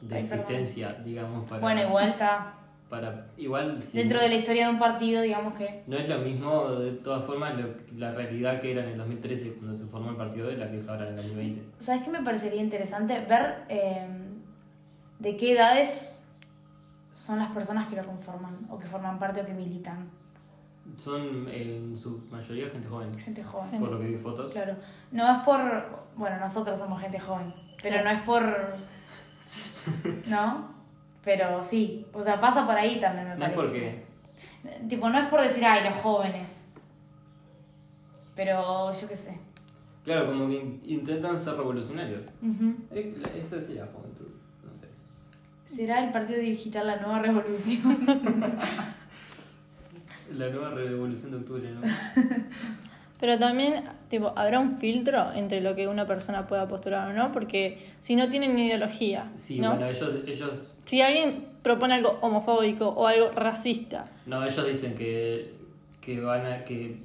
de, 0.00 0.08
de 0.08 0.16
ay, 0.16 0.22
perdón. 0.26 0.46
existencia, 0.48 0.88
digamos, 1.04 1.46
para. 1.48 1.60
Bueno, 1.60 1.82
igual 1.82 2.08
está. 2.10 2.54
Para, 2.90 3.28
igual, 3.36 3.80
Dentro 3.92 4.20
de 4.20 4.28
la 4.28 4.34
historia 4.34 4.66
de 4.66 4.72
un 4.72 4.78
partido, 4.80 5.22
digamos 5.22 5.54
que. 5.54 5.84
No 5.86 5.96
es 5.96 6.08
lo 6.08 6.18
mismo, 6.18 6.70
de 6.72 6.90
todas 6.90 7.24
formas, 7.24 7.54
lo- 7.56 7.74
la 7.96 8.12
realidad 8.12 8.60
que 8.60 8.72
era 8.72 8.82
en 8.82 8.88
el 8.90 8.98
2013 8.98 9.54
cuando 9.54 9.76
se 9.76 9.84
formó 9.86 10.10
el 10.10 10.16
partido 10.16 10.48
de 10.48 10.56
la 10.56 10.68
que 10.68 10.78
es 10.78 10.88
ahora 10.88 11.04
en 11.08 11.10
el 11.18 11.26
2020. 11.28 11.62
¿Sabes 11.78 12.02
qué 12.02 12.10
me 12.10 12.20
parecería 12.22 12.60
interesante? 12.60 13.24
Ver 13.28 13.62
eh, 13.68 14.08
de 15.20 15.36
qué 15.36 15.52
edades 15.52 16.26
son 17.12 17.38
las 17.38 17.52
personas 17.52 17.86
que 17.86 17.94
lo 17.94 18.02
conforman, 18.02 18.58
o 18.68 18.76
que 18.78 18.88
forman 18.88 19.20
parte 19.20 19.40
o 19.40 19.46
que 19.46 19.54
militan. 19.54 20.10
Son 20.96 21.46
eh, 21.48 21.76
en 21.76 21.96
su 21.96 22.18
mayoría 22.28 22.70
gente 22.70 22.88
joven, 22.88 23.16
Gente 23.20 23.44
joven. 23.44 23.78
por 23.78 23.92
lo 23.92 24.00
que 24.00 24.06
vi 24.06 24.16
fotos. 24.16 24.50
Claro. 24.50 24.74
No 25.12 25.30
es 25.36 25.44
por. 25.44 25.60
Bueno, 26.16 26.40
nosotros 26.40 26.76
somos 26.76 27.00
gente 27.00 27.20
joven. 27.20 27.54
Pero 27.80 28.02
no 28.02 28.10
es 28.10 28.22
por. 28.22 28.42
¿No? 30.26 30.79
Pero 31.24 31.62
sí. 31.62 32.06
O 32.12 32.22
sea, 32.22 32.40
pasa 32.40 32.66
por 32.66 32.74
ahí 32.76 33.00
también, 33.00 33.28
me 33.28 33.36
No 33.36 33.46
es 33.46 33.52
parece. 33.52 34.04
porque. 34.62 34.88
Tipo, 34.88 35.08
no 35.10 35.18
es 35.18 35.26
por 35.28 35.40
decir, 35.42 35.64
ay, 35.64 35.84
los 35.84 35.94
jóvenes. 36.02 36.68
Pero 38.34 38.92
yo 38.92 39.08
qué 39.08 39.14
sé. 39.14 39.38
Claro, 40.04 40.26
como 40.28 40.48
que 40.48 40.54
in- 40.56 40.80
intentan 40.84 41.38
ser 41.38 41.56
revolucionarios. 41.56 42.26
Esa 42.90 43.56
es 43.56 43.70
la 43.70 43.86
juventud, 43.86 44.28
no 44.64 44.74
sé. 44.76 44.88
¿Será 45.66 46.02
el 46.04 46.10
partido 46.10 46.40
digital 46.40 46.86
la 46.86 46.96
nueva 46.96 47.18
revolución? 47.20 47.98
La 50.36 50.48
nueva 50.48 50.70
revolución 50.70 51.32
de 51.32 51.36
octubre, 51.38 51.70
¿no? 51.72 51.80
Pero 53.20 53.36
también, 53.38 53.82
tipo, 54.10 54.32
habrá 54.36 54.60
un 54.60 54.76
filtro 54.76 55.32
entre 55.32 55.62
lo 55.62 55.74
que 55.74 55.88
una 55.88 56.04
persona 56.04 56.46
pueda 56.46 56.68
postular 56.68 57.08
o 57.08 57.12
no, 57.14 57.32
porque 57.32 57.78
si 58.00 58.16
no 58.16 58.28
tienen 58.28 58.58
ideología, 58.58 59.30
Sí, 59.36 59.58
¿no? 59.60 59.70
bueno, 59.70 59.86
ellos, 59.86 60.10
ellos, 60.26 60.76
Si 60.84 61.00
alguien 61.00 61.46
propone 61.62 61.94
algo 61.94 62.18
homofóbico 62.20 62.88
o 62.88 63.06
algo 63.06 63.30
racista, 63.30 64.04
no, 64.26 64.44
ellos 64.44 64.66
dicen 64.66 64.94
que, 64.94 65.54
que 66.02 66.20
van 66.20 66.44
a 66.44 66.64
que 66.64 66.98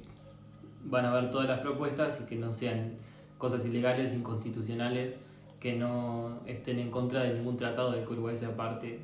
van 0.84 1.04
a 1.06 1.12
ver 1.14 1.30
todas 1.30 1.48
las 1.48 1.60
propuestas 1.60 2.18
y 2.20 2.24
que 2.26 2.36
no 2.36 2.52
sean 2.52 2.94
cosas 3.38 3.64
ilegales, 3.64 4.12
inconstitucionales, 4.12 5.18
que 5.60 5.74
no 5.74 6.40
estén 6.46 6.78
en 6.80 6.90
contra 6.90 7.22
de 7.22 7.34
ningún 7.34 7.56
tratado 7.56 7.92
del 7.92 8.04
que 8.04 8.12
Uruguay 8.12 8.36
sea 8.36 8.54
parte. 8.56 9.00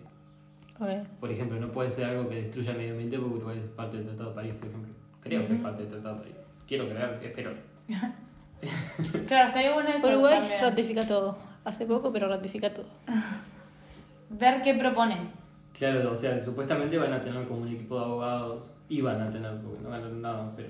ok, 0.80 0.88
Por 1.20 1.30
ejemplo, 1.30 1.58
no 1.60 1.70
puede 1.72 1.90
ser 1.90 2.06
algo 2.06 2.28
que 2.28 2.36
destruya 2.36 2.72
el 2.72 2.78
medio 2.78 2.92
ambiente 2.92 3.18
porque 3.18 3.34
Uruguay 3.36 3.58
es 3.58 3.70
parte 3.70 3.96
del 3.96 4.06
Tratado 4.06 4.30
de 4.30 4.34
París, 4.36 4.54
por 4.58 4.68
ejemplo. 4.68 4.92
Creo 5.22 5.46
que 5.46 5.54
es 5.54 5.60
parte 5.60 5.82
del 5.82 5.90
Tratado 5.92 6.14
de 6.16 6.20
París. 6.22 6.36
Quiero 6.66 6.88
creer, 6.88 7.20
espero. 7.22 7.71
claro, 9.26 9.48
estaría 9.48 9.74
bueno 9.74 9.88
eso. 9.90 10.08
Uruguay 10.08 10.38
también. 10.38 10.60
ratifica 10.60 11.06
todo. 11.06 11.36
Hace 11.64 11.86
poco, 11.86 12.12
pero 12.12 12.28
ratifica 12.28 12.72
todo. 12.72 12.86
Ver 14.30 14.62
qué 14.62 14.74
proponen. 14.74 15.30
Claro, 15.76 16.12
o 16.12 16.16
sea, 16.16 16.38
supuestamente 16.42 16.98
van 16.98 17.12
a 17.12 17.22
tener 17.22 17.46
como 17.48 17.62
un 17.62 17.68
equipo 17.68 17.98
de 17.98 18.04
abogados, 18.04 18.64
iban 18.88 19.20
a 19.20 19.30
tener, 19.30 19.56
porque 19.60 19.80
no 19.82 19.90
ganaron 19.90 20.20
nada, 20.22 20.52
pero 20.56 20.68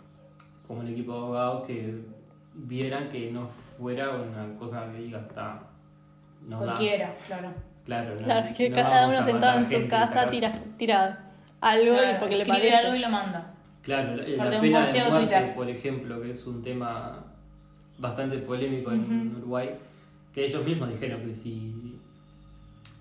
como 0.66 0.80
un 0.80 0.88
equipo 0.88 1.12
de 1.12 1.18
abogados 1.18 1.64
que 1.66 1.94
vieran 2.54 3.08
que 3.08 3.30
no 3.30 3.48
fuera 3.78 4.10
una 4.10 4.56
cosa 4.58 4.90
que 4.92 4.98
diga, 4.98 5.20
está, 5.20 5.60
no 6.46 6.60
da. 6.60 6.64
Cualquiera, 6.66 7.14
claro. 7.26 7.48
Claro, 7.84 8.14
no- 8.14 8.20
Claro, 8.24 8.46
que 8.56 8.68
no 8.70 8.76
cada 8.76 9.08
uno 9.08 9.22
sentado 9.22 9.58
en 9.58 9.64
su 9.64 9.74
y 9.74 9.88
casa 9.88 10.26
tira, 10.28 10.52
tira 10.76 11.30
algo 11.60 11.94
Claro, 11.96 12.18
porque 12.20 12.36
le 12.36 12.46
parece. 12.46 12.76
algo 12.76 12.94
y 12.94 12.98
lo 13.00 13.08
manda. 13.08 13.51
Claro, 13.82 14.16
la, 14.16 14.22
la 14.22 14.60
pena 14.60 14.60
de 14.60 14.70
muerte, 14.70 15.02
Twitter. 15.10 15.54
por 15.54 15.68
ejemplo, 15.68 16.20
que 16.22 16.30
es 16.30 16.46
un 16.46 16.62
tema 16.62 17.24
bastante 17.98 18.38
polémico 18.38 18.92
en 18.92 19.34
Uruguay, 19.36 19.70
que 20.32 20.46
ellos 20.46 20.64
mismos 20.64 20.90
dijeron 20.90 21.22
que 21.22 21.34
si... 21.34 21.98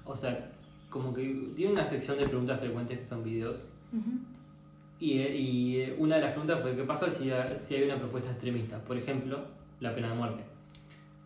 O 0.05 0.15
sea, 0.15 0.49
como 0.89 1.13
que 1.13 1.51
tiene 1.55 1.73
una 1.73 1.87
sección 1.87 2.17
de 2.17 2.27
preguntas 2.27 2.59
frecuentes 2.59 2.99
que 2.99 3.05
son 3.05 3.23
videos. 3.23 3.67
Y, 4.99 5.19
y 5.19 5.81
eh, 5.81 5.95
una 5.97 6.15
de 6.15 6.21
las 6.21 6.31
preguntas 6.31 6.59
fue, 6.61 6.75
¿qué 6.75 6.83
pasa 6.83 7.09
si, 7.09 7.31
si 7.55 7.75
hay 7.75 7.83
una 7.83 7.97
propuesta 7.97 8.31
extremista? 8.31 8.77
Por 8.79 8.97
ejemplo, 8.97 9.39
la 9.79 9.95
pena 9.95 10.09
de 10.09 10.15
muerte. 10.15 10.43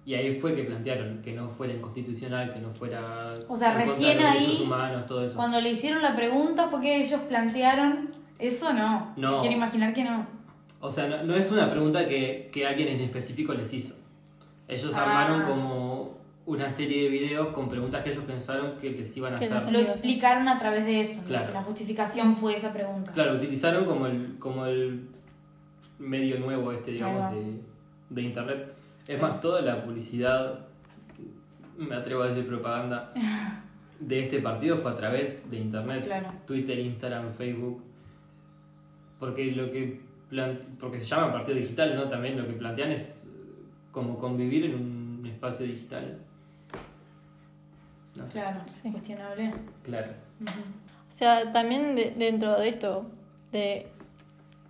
Y 0.05 0.13
ahí 0.13 0.39
fue 0.39 0.53
que 0.53 0.63
plantearon 0.63 1.21
que 1.23 1.33
no 1.33 1.49
fuera 1.49 1.73
inconstitucional, 1.73 2.53
que 2.53 2.59
no 2.59 2.69
fuera... 2.69 3.39
O 3.47 3.55
sea, 3.55 3.73
recién 3.73 4.19
ahí, 4.19 4.61
humanos, 4.63 5.07
todo 5.07 5.25
eso. 5.25 5.35
Cuando 5.35 5.59
le 5.59 5.71
hicieron 5.71 6.01
la 6.03 6.15
pregunta 6.15 6.67
fue 6.67 6.81
que 6.81 7.01
ellos 7.01 7.19
plantearon 7.27 8.13
eso, 8.39 8.73
no. 8.73 9.13
No. 9.17 9.39
Quiero 9.39 9.55
imaginar 9.55 9.93
que 9.93 10.03
no. 10.03 10.25
O 10.79 10.91
sea, 10.91 11.07
no, 11.07 11.23
no 11.23 11.35
es 11.35 11.51
una 11.51 11.69
pregunta 11.71 12.07
que, 12.07 12.49
que 12.51 12.67
alguien 12.67 12.89
en 12.89 13.01
específico 13.01 13.53
les 13.53 13.73
hizo. 13.73 13.95
Ellos 14.67 14.93
Ah. 14.95 15.03
armaron 15.03 15.43
como 15.43 16.15
una 16.45 16.69
serie 16.69 17.03
de 17.03 17.09
videos 17.09 17.47
con 17.47 17.67
preguntas 17.69 18.03
que 18.03 18.11
ellos 18.11 18.23
pensaron 18.25 18.77
que 18.79 18.91
les 18.91 19.15
iban 19.17 19.33
a 19.33 19.39
Que 19.39 19.45
hacer. 19.45 19.71
Lo 19.71 19.79
explicaron 19.79 20.47
a 20.47 20.59
través 20.59 20.85
de 20.85 20.99
eso. 21.01 21.21
¿no? 21.21 21.27
Claro. 21.27 21.53
La 21.53 21.63
justificación 21.63 22.35
fue 22.35 22.55
esa 22.55 22.71
pregunta. 22.71 23.11
Claro, 23.13 23.33
utilizaron 23.33 23.85
como 23.85 24.05
el, 24.07 24.35
como 24.37 24.65
el 24.67 25.07
medio 25.97 26.39
nuevo 26.39 26.71
este, 26.71 26.91
digamos, 26.91 27.33
de, 27.33 27.59
de 28.09 28.21
internet. 28.21 28.73
Es 29.07 29.19
más, 29.21 29.39
toda 29.41 29.61
la 29.61 29.83
publicidad, 29.83 30.59
me 31.77 31.95
atrevo 31.95 32.23
a 32.23 32.27
decir 32.27 32.47
propaganda, 32.47 33.11
de 33.99 34.23
este 34.25 34.39
partido 34.39 34.77
fue 34.77 34.91
a 34.91 34.97
través 34.97 35.49
de 35.49 35.57
internet. 35.57 36.03
Claro. 36.05 36.31
Twitter, 36.45 36.77
Instagram, 36.77 37.33
Facebook. 37.33 37.81
Porque 39.19 39.51
lo 39.51 39.71
que 39.71 40.01
plan- 40.29 40.59
porque 40.79 40.99
se 40.99 41.05
llama 41.07 41.31
partido 41.33 41.57
digital, 41.57 41.95
¿no? 41.95 42.03
También 42.09 42.37
lo 42.37 42.45
que 42.47 42.53
plantean 42.53 42.91
es 42.91 43.25
eh, 43.25 43.63
como 43.91 44.17
convivir 44.17 44.65
en 44.65 44.75
un 44.75 45.25
espacio 45.25 45.65
digital. 45.65 46.17
No 48.15 48.27
sé. 48.27 48.39
Claro, 48.39 48.61
Sí. 48.67 48.91
cuestionable. 48.91 49.53
Claro. 49.83 50.11
O 50.41 51.11
sea, 51.11 51.51
también 51.51 51.95
de- 51.95 52.13
dentro 52.17 52.57
de 52.59 52.69
esto, 52.69 53.05
de 53.51 53.87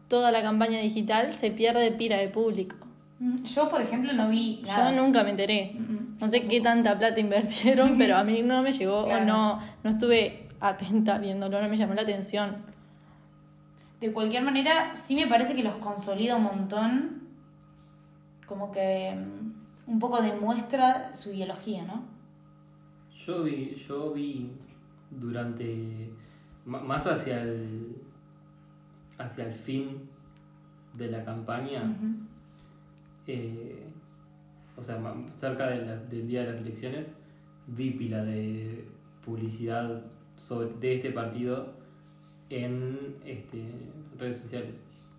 toda 0.07 0.31
la 0.31 0.41
campaña 0.41 0.79
digital, 0.79 1.31
se 1.33 1.51
pierde 1.51 1.91
pila 1.91 2.17
de 2.17 2.27
público. 2.29 2.75
Mm, 3.19 3.43
Yo, 3.43 3.69
por 3.69 3.81
ejemplo, 3.81 4.11
no 4.13 4.29
vi 4.29 4.61
nada. 4.65 4.91
Yo 4.93 5.01
nunca 5.01 5.23
me 5.23 5.31
enteré. 5.31 5.73
Mm, 5.77 6.05
No 6.19 6.27
sé 6.27 6.43
qué 6.47 6.61
tanta 6.61 6.97
plata 6.97 7.19
invirtieron, 7.19 7.97
pero 7.97 8.15
a 8.17 8.23
mí 8.23 8.41
no 8.43 8.61
me 8.61 8.71
llegó 8.71 9.05
Claro. 9.05 9.23
o 9.23 9.25
no, 9.25 9.59
no 9.83 9.89
estuve 9.89 10.47
atenta 10.59 11.17
viéndolo, 11.17 11.61
no 11.61 11.67
me 11.69 11.75
llamó 11.77 11.93
la 11.93 12.01
atención. 12.03 12.57
De 14.05 14.13
cualquier 14.13 14.43
manera, 14.43 14.95
sí 14.95 15.15
me 15.15 15.25
parece 15.25 15.55
que 15.55 15.63
los 15.63 15.77
consolida 15.77 16.35
un 16.35 16.43
montón. 16.43 17.21
Como 18.45 18.71
que 18.71 19.15
mm, 19.15 19.89
un 19.91 19.97
poco 19.99 20.21
demuestra 20.21 21.11
su 21.11 21.33
ideología, 21.33 21.83
¿no? 21.85 22.03
Yo 23.25 23.41
vi, 23.41 23.73
yo 23.75 24.13
vi 24.13 24.51
durante. 25.09 26.11
más 26.65 27.07
hacia 27.07 27.41
el. 27.41 27.95
hacia 29.17 29.47
el 29.47 29.55
fin 29.55 30.07
de 30.93 31.09
la 31.09 31.25
campaña. 31.25 31.81
eh, 33.25 33.87
o 34.77 34.83
sea, 34.83 35.01
cerca 35.31 35.65
de 35.65 35.83
la- 35.83 35.97
del 35.97 36.27
día 36.27 36.43
de 36.43 36.51
las 36.51 36.61
elecciones, 36.61 37.07
vi 37.65 37.89
pila 37.89 38.23
de 38.23 38.87
publicidad 39.25 40.03
sobre, 40.35 40.69
de 40.79 40.97
este 40.97 41.09
partido 41.11 41.73
en 42.49 43.15
este, 43.25 43.63
redes 44.17 44.37
sociales. 44.41 44.75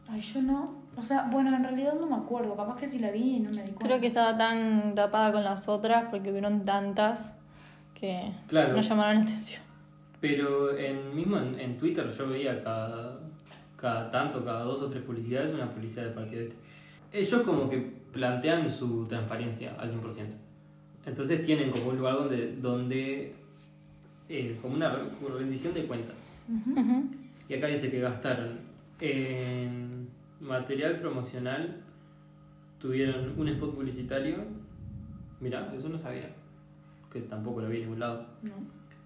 Ay, 0.09 0.21
yo 0.21 0.43
no. 0.43 0.75
O 0.97 1.03
sea, 1.03 1.29
bueno, 1.31 1.55
en 1.55 1.63
realidad 1.65 1.95
no 1.99 2.07
me 2.07 2.17
acuerdo. 2.17 2.57
Capaz 2.57 2.77
que 2.77 2.87
sí 2.87 2.99
la 2.99 3.11
vi 3.11 3.37
y 3.37 3.41
no 3.41 3.51
me 3.51 3.57
di 3.63 3.71
cuenta. 3.73 3.87
Creo 3.87 4.01
que 4.01 4.07
estaba 4.07 4.37
tan 4.39 4.95
tapada 4.95 5.33
con 5.33 5.43
las 5.45 5.69
otras 5.69 6.05
porque 6.11 6.31
hubieron 6.31 6.65
tantas 6.65 7.33
que 7.95 8.33
Claro. 8.47 8.75
no 8.75 8.81
llamaron 8.81 9.17
la 9.17 9.23
atención. 9.23 9.61
Pero 10.21 10.77
en, 10.79 11.15
mismo 11.15 11.37
en, 11.39 11.59
en 11.61 11.77
Twitter 11.77 12.09
yo 12.11 12.29
veía 12.29 12.63
cada, 12.63 13.19
cada 13.77 14.11
tanto, 14.11 14.45
cada 14.45 14.63
dos 14.63 14.83
o 14.83 14.89
tres 14.89 15.03
publicidades, 15.03 15.53
una 15.55 15.71
publicidad 15.71 16.05
del 16.05 16.15
partido 16.15 16.43
este. 16.43 16.57
Ellos 17.13 17.43
como 17.43 17.69
que 17.69 17.79
plantean 18.13 18.71
su 18.71 19.07
transparencia 19.07 19.75
al 19.79 19.93
100%. 19.93 20.01
Entonces 21.07 21.45
tienen 21.45 21.71
como 21.71 21.89
un 21.91 21.99
lugar 21.99 22.15
donde, 22.15 22.57
donde 22.57 23.35
eh, 24.29 24.59
como 24.63 24.75
una 24.75 24.89
re- 24.91 25.05
rendición 25.39 25.75
de 25.75 25.85
cuentas. 25.85 26.17
Y 27.49 27.55
acá 27.55 27.67
dice 27.67 27.91
que 27.91 28.01
gastaron 28.01 28.59
en 29.01 30.09
material 30.41 30.99
promocional, 31.01 31.83
tuvieron 32.79 33.39
un 33.39 33.49
spot 33.49 33.75
publicitario. 33.75 34.45
Mira, 35.41 35.73
eso 35.75 35.89
no 35.89 35.99
sabía, 35.99 36.31
que 37.13 37.21
tampoco 37.23 37.61
lo 37.61 37.69
vi 37.69 37.77
en 37.77 37.83
ningún 37.83 38.01
lado. 38.01 38.27
No. 38.43 38.53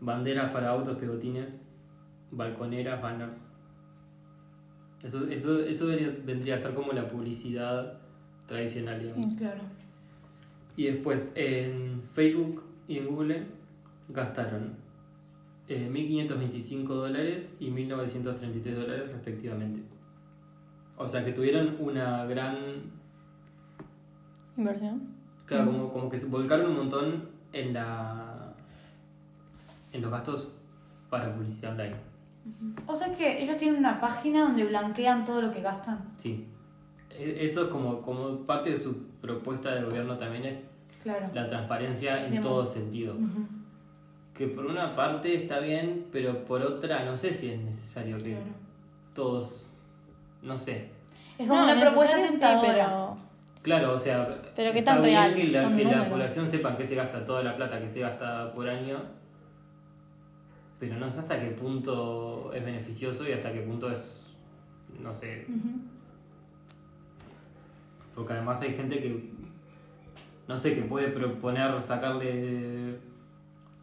Banderas 0.00 0.53
para 0.53 0.70
autos, 0.70 0.96
pegotines, 0.98 1.66
balconeras, 2.31 3.03
banners. 3.03 3.40
Eso, 5.03 5.26
eso, 5.29 5.61
eso 5.61 5.87
vendría 6.24 6.55
a 6.55 6.59
ser 6.59 6.74
como 6.74 6.92
la 6.92 7.09
publicidad 7.09 7.98
tradicional, 8.46 9.00
digamos. 9.00 9.35
Claro. 9.37 9.62
Y 10.76 10.85
después 10.85 11.33
en 11.35 12.03
Facebook 12.14 12.62
y 12.87 12.98
en 12.98 13.07
Google 13.07 13.46
gastaron 14.09 14.74
eh, 15.70 15.88
1.525 15.90 16.87
dólares 16.88 17.56
y 17.61 17.70
1.933 17.70 18.74
dólares 18.74 19.12
respectivamente. 19.12 19.83
O 20.96 21.06
sea 21.06 21.24
que 21.24 21.33
tuvieron 21.33 21.76
una 21.78 22.26
gran... 22.26 22.56
Inversión. 24.56 25.00
Claro, 25.46 25.66
como, 25.66 25.92
como 25.92 26.11
que 26.11 26.18
se 26.18 26.26
volcaron 26.26 26.70
un 26.72 26.76
montón 26.76 27.28
en 27.52 27.72
la... 27.72 28.52
en 29.92 30.02
los 30.02 30.11
gastos 30.11 30.48
para 31.09 31.35
publicidad 31.35 31.72
online. 31.72 31.96
O 32.87 32.96
sea 32.96 33.12
que 33.12 33.42
ellos 33.42 33.56
tienen 33.56 33.78
una 33.78 34.00
página 34.00 34.42
donde 34.42 34.64
blanquean 34.64 35.24
todo 35.24 35.40
lo 35.42 35.50
que 35.50 35.61
gastan. 35.62 36.12
Sí. 36.16 36.46
E- 37.11 37.44
Eso 37.44 37.64
es 37.64 37.68
como, 37.68 38.00
como 38.02 38.38
parte 38.46 38.70
de 38.70 38.78
su 38.78 39.06
propuesta 39.20 39.74
de 39.74 39.85
gobierno 39.85 40.18
también 40.18 40.44
es 40.44 40.59
Claro. 41.02 41.28
la 41.33 41.48
transparencia 41.48 42.24
en 42.24 42.33
Digamos. 42.33 42.50
todo 42.52 42.66
sentido. 42.66 43.14
Ujú. 43.14 43.46
Que 44.40 44.46
por 44.48 44.64
una 44.64 44.96
parte 44.96 45.35
está 45.35 45.59
bien, 45.59 46.07
pero 46.11 46.46
por 46.46 46.62
otra 46.62 47.05
no 47.05 47.14
sé 47.14 47.35
si 47.35 47.50
es 47.50 47.61
necesario 47.61 48.16
que 48.16 48.31
Claro. 48.31 48.44
todos, 49.14 49.68
no 50.40 50.57
sé. 50.59 50.88
Es 51.38 51.46
como 51.46 51.61
No, 51.66 51.70
una 51.70 51.79
propuesta 51.83 52.16
necesario 52.16 52.26
sí, 52.26 52.31
tentadora. 52.70 52.72
pero- 52.88 53.16
Claro, 53.61 53.92
o 53.92 53.98
sea, 53.98 54.40
Pero 54.57 54.72
qué 54.72 54.81
tan 54.81 55.03
bien 55.03 55.14
real 55.14 55.35
que, 55.35 55.48
la, 55.48 55.76
que 56.05 56.09
población 56.11 56.46
sepa 56.46 56.74
que 56.74 56.87
se 56.87 56.94
gasta 56.94 57.22
toda 57.22 57.42
la 57.42 57.55
plata 57.55 57.79
que 57.83 57.90
se 57.90 58.00
gasta 58.00 58.50
por 58.55 58.66
año, 58.66 58.96
pero 60.79 60.96
no 60.96 61.11
sé 61.12 61.18
hasta 61.20 61.38
qué 61.38 61.48
punto 61.50 62.50
es 62.55 62.64
beneficioso 62.64 63.29
y 63.29 63.33
hasta 63.33 63.53
qué 63.53 63.61
punto 63.61 63.92
es, 63.92 64.35
no 64.98 65.12
sé. 65.14 65.46
Porque 68.14 68.33
además 68.33 68.59
hay 68.62 68.72
gente 68.72 69.00
que, 69.03 69.31
no 70.48 70.57
sé, 70.57 70.74
que 70.74 70.81
puede 70.81 71.09
proponer 71.09 71.83
sacarle, 71.83 72.96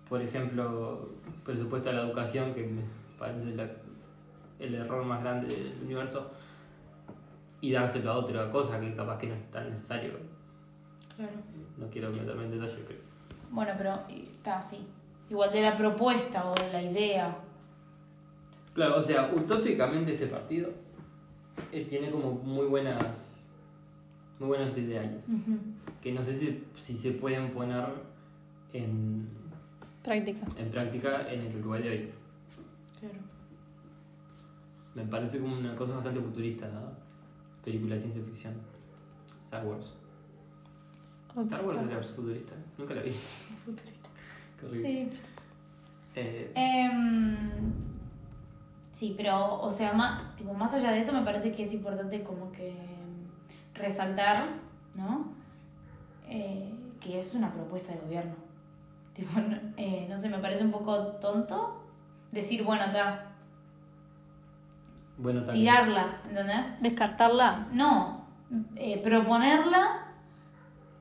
por 0.10 0.22
ejemplo, 0.22 1.10
presupuesto 1.46 1.90
a 1.90 1.94
la 1.94 2.02
educación, 2.04 2.54
que 2.54 2.64
me 2.66 2.82
parece 3.20 3.56
la- 3.56 3.72
el 4.60 4.76
error 4.76 5.06
más 5.06 5.22
grande 5.22 5.48
del 5.48 5.74
universo, 5.84 6.32
y 7.62 7.72
dárselo 7.72 8.12
a 8.12 8.18
otra 8.18 8.52
cosa 8.52 8.80
que 8.80 8.96
capaz 8.96 9.18
que 9.18 9.28
no 9.28 9.36
es 9.36 9.52
tan 9.52 9.70
necesario. 9.70 10.12
Claro. 11.16 11.32
No 11.78 11.88
quiero 11.90 12.12
meterme 12.12 12.46
en 12.46 12.52
detalle, 12.52 12.84
pero... 12.88 13.00
Bueno, 13.52 13.72
pero 13.78 14.00
está 14.10 14.60
así. 14.60 14.86
Igual 15.30 15.52
de 15.52 15.62
la 15.62 15.78
propuesta 15.78 16.50
o 16.50 16.56
de 16.56 16.72
la 16.72 16.82
idea. 16.84 17.38
Claro, 18.74 18.98
o 18.98 19.02
sea, 19.02 19.32
utópicamente 19.34 20.14
este 20.14 20.28
partido 20.28 20.70
eh, 21.72 21.86
tiene 21.90 22.12
como 22.12 22.32
muy 22.34 22.68
buenas, 22.68 23.50
muy 24.40 24.50
buenos 24.50 24.78
ideales, 24.78 25.26
que 26.00 26.12
no 26.12 26.24
sé 26.24 26.36
si, 26.36 26.64
si 26.76 26.96
se 26.96 27.14
pueden 27.14 27.50
poner 27.50 27.86
en, 28.74 29.28
Práctica. 30.08 30.48
en 30.58 30.72
práctica 30.72 31.32
en 31.34 31.42
el 31.42 31.56
Uruguay 31.58 31.84
de 31.84 31.90
hoy. 31.90 32.12
Claro. 33.00 33.20
Me 34.96 35.04
parece 35.06 35.40
como 35.40 35.58
una 35.58 35.76
cosa 35.76 35.96
bastante 35.96 36.20
futurista, 36.22 36.68
¿no? 36.70 36.92
película 37.64 37.96
de 37.96 38.02
ciencia 38.02 38.24
ficción. 38.24 38.54
Star 39.44 39.66
Wars. 39.66 39.94
Star 41.36 41.66
Wars 41.66 41.80
era 41.92 42.02
futurista, 42.02 42.56
nunca 42.78 42.96
la 42.96 43.02
vi. 43.04 43.12
Futurista. 43.12 43.94
Sí. 44.72 45.10
Eh, 46.16 46.52
Em, 46.56 47.38
sí, 48.92 49.14
pero, 49.16 49.62
o 49.62 49.70
sea, 49.70 49.94
más, 49.94 50.36
tipo, 50.36 50.52
más 50.54 50.74
allá 50.74 50.92
de 50.92 51.00
eso, 51.00 51.14
me 51.14 51.22
parece 51.22 51.52
que 51.52 51.62
es 51.62 51.74
importante 51.74 52.24
como 52.24 52.52
que 52.52 52.74
resaltar, 53.76 54.48
¿no? 54.96 55.32
Eh, 56.28 56.74
que 57.00 57.20
es 57.20 57.36
una 57.36 57.54
propuesta 57.54 57.94
de 57.94 58.00
gobierno. 58.00 58.47
Tipo, 59.18 59.40
no, 59.42 59.58
eh, 59.78 60.06
no 60.08 60.16
sé, 60.16 60.30
me 60.30 60.38
parece 60.38 60.64
un 60.64 60.72
poco 60.72 60.96
tonto 61.20 61.84
decir, 62.32 62.64
bueno, 62.64 62.86
está, 62.86 63.26
bueno, 65.18 65.42
también. 65.44 65.66
tirarla, 65.66 66.22
¿entendés? 66.30 66.66
Descartarla. 66.82 67.68
No, 67.72 68.26
eh, 68.76 69.02
proponerla 69.04 70.06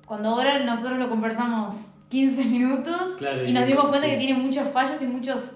cuando 0.07 0.31
ahora 0.31 0.61
nosotros 0.61 0.99
lo 0.99 1.09
conversamos 1.11 1.89
15 2.09 2.45
minutos 2.47 3.17
Claro, 3.19 3.45
y 3.45 3.51
y- 3.51 3.53
nos 3.53 3.67
dimos 3.67 3.87
cuenta 3.89 4.07
sí. 4.07 4.13
que 4.15 4.19
tiene 4.19 4.39
muchos 4.41 4.69
fallos 4.71 5.01
y 5.03 5.07
muchos 5.07 5.53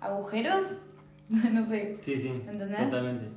agujeros. 0.00 0.64
no 1.28 1.62
sé. 1.64 1.98
Sí, 2.02 2.18
sí, 2.18 2.28
¿Entendés? 2.48 2.80
totalmente. 2.90 3.28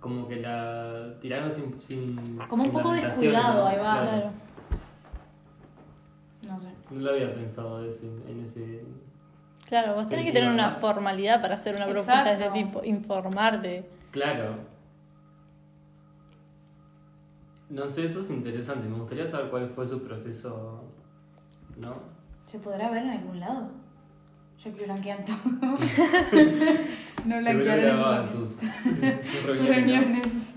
Como 0.00 0.26
que 0.28 0.36
la 0.36 1.14
tiraron 1.20 1.50
sin. 1.52 1.80
sin 1.80 2.36
Como 2.48 2.62
un 2.64 2.70
poco 2.70 2.92
descuidado, 2.92 3.62
¿no? 3.64 3.66
ahí 3.68 3.76
va. 3.78 4.00
Claro. 4.02 4.30
No 6.90 7.00
lo 7.00 7.10
había 7.10 7.34
pensado 7.34 7.84
ese- 7.84 8.06
en 8.28 8.40
ese. 8.44 8.82
Claro, 9.66 9.94
vos 9.94 10.08
tenés 10.08 10.26
que 10.26 10.32
tener 10.32 10.48
una 10.50 10.72
formalidad 10.76 11.40
para 11.42 11.54
hacer 11.54 11.74
una 11.76 11.86
propuesta 11.86 12.24
de 12.24 12.32
este 12.44 12.50
tipo, 12.50 12.84
informarte. 12.84 13.88
Claro. 14.12 14.56
No 17.68 17.88
sé, 17.88 18.04
eso 18.04 18.20
es 18.20 18.30
interesante. 18.30 18.86
Me 18.88 18.96
gustaría 18.98 19.26
saber 19.26 19.50
cuál 19.50 19.68
fue 19.70 19.88
su 19.88 20.02
proceso. 20.02 20.84
¿No? 21.76 21.94
¿Se 22.44 22.58
podrá 22.60 22.90
ver 22.90 23.02
en 23.02 23.10
algún 23.10 23.40
lado? 23.40 23.68
Ya 24.64 24.72
que 24.72 24.84
blanquean 24.84 25.24
todo. 25.24 25.36
no 27.26 27.38
blanquearon 27.40 28.28
sus, 28.28 28.48
sus 28.50 28.58
Sus 28.58 29.42
reuniones. 29.44 29.66
reuniones. 29.68 30.54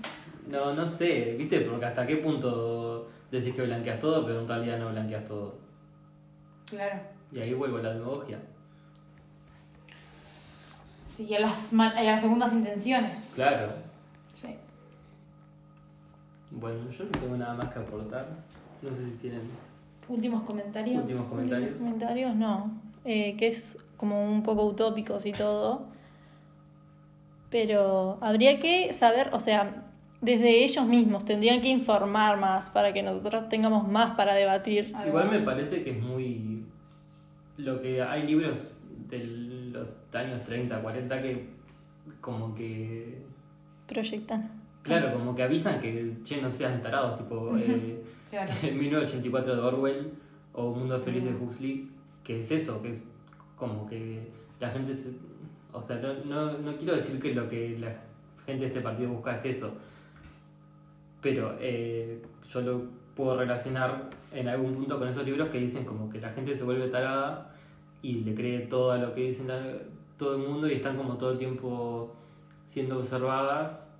No, 0.48 0.72
no 0.72 0.86
sé, 0.86 1.34
¿viste? 1.36 1.60
Porque 1.62 1.84
hasta 1.84 2.06
qué 2.06 2.16
punto 2.16 3.08
decís 3.30 3.54
que 3.54 3.62
blanqueas 3.62 3.98
todo, 3.98 4.24
pero 4.24 4.40
en 4.40 4.48
realidad 4.48 4.78
no 4.78 4.90
blanqueas 4.90 5.24
todo. 5.24 5.58
Claro. 6.70 7.00
Y 7.32 7.40
ahí 7.40 7.52
vuelvo 7.54 7.78
a 7.78 7.82
la 7.82 7.92
demagogia. 7.94 8.38
Sí, 11.06 11.24
y 11.28 11.34
a 11.34 11.40
las, 11.40 11.72
mal- 11.72 11.96
a 11.96 12.02
las 12.02 12.20
segundas 12.20 12.52
intenciones. 12.52 13.32
Claro. 13.34 13.72
Sí. 14.32 14.48
Bueno, 16.50 16.88
yo 16.90 17.04
no 17.04 17.10
tengo 17.10 17.36
nada 17.36 17.54
más 17.54 17.72
que 17.72 17.78
aportar. 17.78 18.28
No 18.82 18.88
sé 18.96 19.04
si 19.04 19.10
tienen 19.16 19.42
Últimos 20.08 20.42
comentarios. 20.42 21.02
últimos 21.02 21.26
comentarios. 21.26 21.72
Comentarios 21.74 22.34
no. 22.34 22.72
Eh, 23.04 23.36
que 23.36 23.48
es 23.48 23.76
como 23.96 24.24
un 24.24 24.42
poco 24.42 24.64
utópicos 24.64 25.26
y 25.26 25.32
todo. 25.32 25.86
Pero 27.50 28.18
habría 28.20 28.58
que 28.58 28.92
saber, 28.92 29.30
o 29.32 29.40
sea, 29.40 29.84
desde 30.20 30.62
ellos 30.64 30.86
mismos 30.86 31.24
tendrían 31.24 31.60
que 31.60 31.68
informar 31.68 32.38
más 32.38 32.70
para 32.70 32.92
que 32.92 33.02
nosotros 33.02 33.48
tengamos 33.48 33.86
más 33.88 34.12
para 34.16 34.34
debatir. 34.34 34.92
Igual 35.06 35.30
me 35.30 35.40
parece 35.40 35.82
que 35.82 35.90
es 35.98 36.02
muy. 36.02 36.59
Lo 37.56 37.80
que 37.80 38.02
hay 38.02 38.26
libros 38.26 38.80
de 39.08 39.24
los 39.72 39.88
años 40.12 40.44
30, 40.44 40.80
40 40.80 41.22
que 41.22 41.48
como 42.20 42.54
que. 42.54 43.22
Proyectan. 43.86 44.60
Claro, 44.82 45.12
como 45.12 45.34
que 45.34 45.42
avisan 45.42 45.78
que, 45.80 46.16
che, 46.22 46.40
no 46.40 46.50
sean 46.50 46.82
tarados, 46.82 47.18
tipo 47.18 47.56
eh, 47.56 48.02
Claro. 48.30 48.52
1984 48.62 49.56
de 49.56 49.60
Orwell 49.60 50.12
o 50.52 50.74
Mundo 50.74 50.98
Feliz 51.00 51.24
de 51.24 51.34
Huxley, 51.34 51.90
que 52.24 52.38
es 52.38 52.50
eso, 52.50 52.80
que 52.80 52.92
es 52.92 53.08
como 53.56 53.86
que 53.86 54.20
la 54.58 54.70
gente 54.70 54.94
se... 54.94 55.10
O 55.72 55.82
sea, 55.82 55.96
no, 55.96 56.14
no, 56.24 56.58
no 56.58 56.76
quiero 56.76 56.96
decir 56.96 57.20
que 57.20 57.34
lo 57.34 57.48
que 57.48 57.78
la 57.78 57.92
gente 58.46 58.62
de 58.62 58.66
este 58.68 58.80
partido 58.80 59.10
busca 59.10 59.34
es 59.34 59.44
eso, 59.44 59.74
pero 61.20 61.56
eh, 61.60 62.22
yo 62.48 62.60
lo 62.62 62.99
puedo 63.16 63.36
relacionar 63.36 64.10
en 64.32 64.48
algún 64.48 64.74
punto 64.74 64.98
con 64.98 65.08
esos 65.08 65.24
libros 65.24 65.48
que 65.48 65.58
dicen 65.58 65.84
como 65.84 66.08
que 66.10 66.20
la 66.20 66.30
gente 66.30 66.54
se 66.56 66.64
vuelve 66.64 66.88
tarada 66.88 67.52
y 68.02 68.20
le 68.20 68.34
cree 68.34 68.60
todo 68.60 68.92
a 68.92 68.98
lo 68.98 69.12
que 69.14 69.22
dicen 69.22 69.48
la- 69.48 69.78
todo 70.16 70.36
el 70.36 70.42
mundo 70.48 70.68
y 70.68 70.74
están 70.74 70.96
como 70.96 71.16
todo 71.16 71.32
el 71.32 71.38
tiempo 71.38 72.14
siendo 72.66 72.98
observadas 72.98 73.90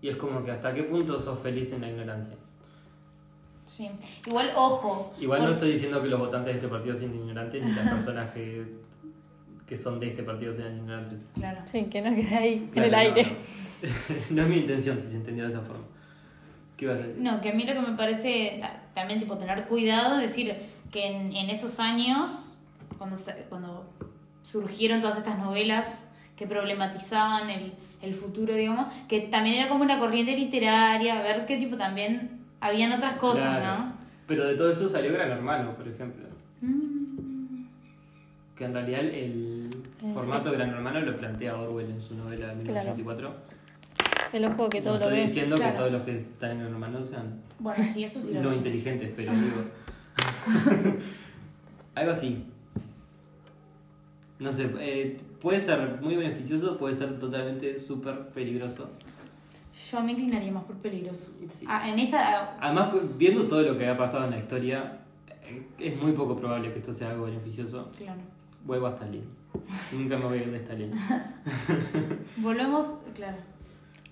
y 0.00 0.08
es 0.08 0.16
como 0.16 0.42
que 0.42 0.50
hasta 0.50 0.72
qué 0.74 0.82
punto 0.84 1.20
sos 1.20 1.38
feliz 1.38 1.72
en 1.72 1.80
la 1.82 1.88
ignorancia. 1.88 2.36
Sí. 3.64 3.88
Igual, 4.26 4.50
ojo. 4.56 5.14
Igual 5.20 5.42
no 5.44 5.50
estoy 5.50 5.72
diciendo 5.72 6.00
que 6.02 6.08
los 6.08 6.18
votantes 6.18 6.54
de 6.54 6.58
este 6.58 6.68
partido 6.68 6.94
sean 6.94 7.14
ignorantes 7.14 7.62
ni 7.62 7.72
las 7.72 7.88
personas 7.94 8.32
que, 8.32 8.64
que 9.66 9.76
son 9.76 10.00
de 10.00 10.08
este 10.08 10.22
partido 10.22 10.54
sean 10.54 10.76
ignorantes. 10.78 11.20
Claro. 11.34 11.60
Sí, 11.64 11.84
que 11.84 12.00
no 12.00 12.14
quede 12.14 12.34
ahí 12.34 12.70
en 12.74 12.82
el 12.84 12.90
no, 12.90 12.96
aire. 12.96 13.22
No, 13.24 13.28
No 14.36 14.42
es 14.42 14.48
mi 14.48 14.56
intención 14.58 14.98
si 14.98 15.08
se 15.08 15.16
entendió 15.16 15.44
de 15.44 15.50
esa 15.50 15.60
forma. 15.60 15.84
¿Qué 16.78 16.84
ibas 16.86 16.96
a 16.96 17.00
decir? 17.00 17.16
No, 17.20 17.40
que 17.42 17.50
a 17.50 17.52
mí 17.52 17.64
lo 17.64 17.74
que 17.74 17.80
me 17.80 17.96
parece 17.96 18.56
ta- 18.62 18.80
también 18.94 19.18
tipo 19.20 19.36
tener 19.36 19.64
cuidado, 19.66 20.16
decir 20.16 20.54
que 20.90 21.06
en, 21.08 21.36
en 21.36 21.50
esos 21.50 21.78
años, 21.80 22.52
cuando, 22.96 23.18
cuando 23.50 23.84
surgieron 24.42 25.02
todas 25.02 25.18
estas 25.18 25.36
novelas 25.38 26.10
que 26.36 26.46
problematizaban 26.46 27.50
el, 27.50 27.74
el 28.00 28.14
futuro, 28.14 28.54
digamos, 28.54 28.86
que 29.08 29.20
también 29.22 29.56
era 29.56 29.68
como 29.68 29.82
una 29.82 29.98
corriente 29.98 30.34
literaria, 30.36 31.20
ver 31.20 31.44
qué 31.46 31.56
tipo 31.58 31.76
también 31.76 32.38
habían 32.60 32.92
otras 32.92 33.14
cosas, 33.16 33.58
Claro. 33.60 33.92
Pero 34.28 34.46
de 34.46 34.54
todo 34.56 34.70
eso 34.70 34.88
salió 34.88 35.12
Gran 35.12 35.30
Hermano, 35.30 35.74
por 35.74 35.88
ejemplo. 35.88 36.24
¿no? 36.60 36.68
Mm, 36.68 37.66
Que 38.56 38.64
en 38.66 38.72
realidad 38.74 39.00
el 39.00 39.70
Eh, 40.02 40.10
formato 40.14 40.52
Gran 40.52 40.70
Hermano 40.70 41.00
lo 41.00 41.16
plantea 41.16 41.56
Orwell 41.56 41.90
en 41.90 42.00
su 42.02 42.14
novela 42.14 42.48
de 42.48 42.56
1984. 42.56 43.34
El 44.32 44.44
ojo 44.44 44.68
que 44.68 44.80
todo 44.82 44.94
no 44.94 44.98
lo 45.00 45.04
estoy 45.06 45.18
ve. 45.20 45.26
diciendo 45.26 45.56
Claro. 45.56 45.72
que 45.72 45.78
todos 45.78 45.92
los 45.92 46.02
que 46.02 46.16
están 46.16 46.50
en 46.52 46.58
Gran 46.60 46.72
Hermano 46.72 47.04
sean 47.04 47.40
Bueno, 47.58 47.82
sí, 47.92 48.04
eso 48.04 48.20
sí 48.20 48.34
lo 48.34 48.42
no 48.42 48.54
inteligentes, 48.54 49.12
pero 49.16 49.32
digo. 49.32 49.62
Algo 51.94 52.12
así. 52.12 52.44
No 54.38 54.52
sé, 54.52 54.70
eh, 54.78 55.16
puede 55.40 55.60
ser 55.60 56.00
muy 56.00 56.14
beneficioso, 56.14 56.78
puede 56.78 56.96
ser 56.96 57.18
totalmente 57.18 57.78
súper 57.78 58.28
peligroso. 58.28 58.90
Yo 59.90 60.00
me 60.00 60.12
inclinaría 60.12 60.52
más 60.52 60.64
por 60.64 60.76
peligroso. 60.76 61.30
Sí. 61.48 61.64
Ah, 61.68 61.88
en 61.88 61.98
esta. 61.98 62.56
Además, 62.60 62.90
viendo 63.16 63.44
todo 63.48 63.62
lo 63.62 63.76
que 63.78 63.88
ha 63.88 63.96
pasado 63.96 64.24
en 64.24 64.30
la 64.32 64.38
historia, 64.38 64.98
eh, 65.42 65.66
es 65.78 65.96
muy 66.00 66.12
poco 66.12 66.36
probable 66.36 66.72
que 66.72 66.78
esto 66.80 66.92
sea 66.92 67.10
algo 67.10 67.24
beneficioso. 67.26 67.90
Claro. 67.96 68.20
Vuelvo 68.64 68.86
a 68.88 68.90
Stalin. 68.90 69.24
Nunca 69.92 70.18
me 70.18 70.24
voy 70.24 70.38
a 70.38 70.42
ir 70.42 70.50
de 70.52 70.58
Stalin. 70.58 70.92
Volvemos. 72.36 72.94
Claro. 73.14 73.36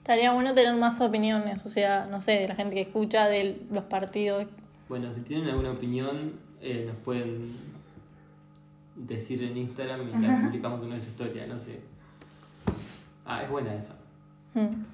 Estaría 0.07 0.33
bueno 0.33 0.55
tener 0.55 0.73
más 0.77 1.01
opiniones, 1.01 1.67
o 1.67 1.69
sea, 1.69 2.07
no 2.09 2.21
sé, 2.21 2.31
de 2.39 2.47
la 2.47 2.55
gente 2.55 2.77
que 2.77 2.83
escucha, 2.83 3.27
de 3.27 3.61
los 3.73 3.83
partidos. 3.83 4.47
Bueno, 4.89 5.11
si 5.11 5.23
tienen 5.23 5.49
alguna 5.49 5.73
opinión, 5.73 6.35
eh, 6.61 6.85
nos 6.87 6.97
pueden 6.99 7.53
decir 8.95 9.43
en 9.43 9.57
Instagram 9.57 10.03
y 10.09 10.23
la 10.23 10.43
publicamos 10.43 10.81
en 10.85 10.91
nuestra 10.91 11.11
historia, 11.11 11.49
no 11.49 11.59
sé. 11.59 11.81
Ah, 13.25 13.43
es 13.43 13.51
buena 13.51 13.75
esa. 13.75 13.97
Mm. 14.55 14.85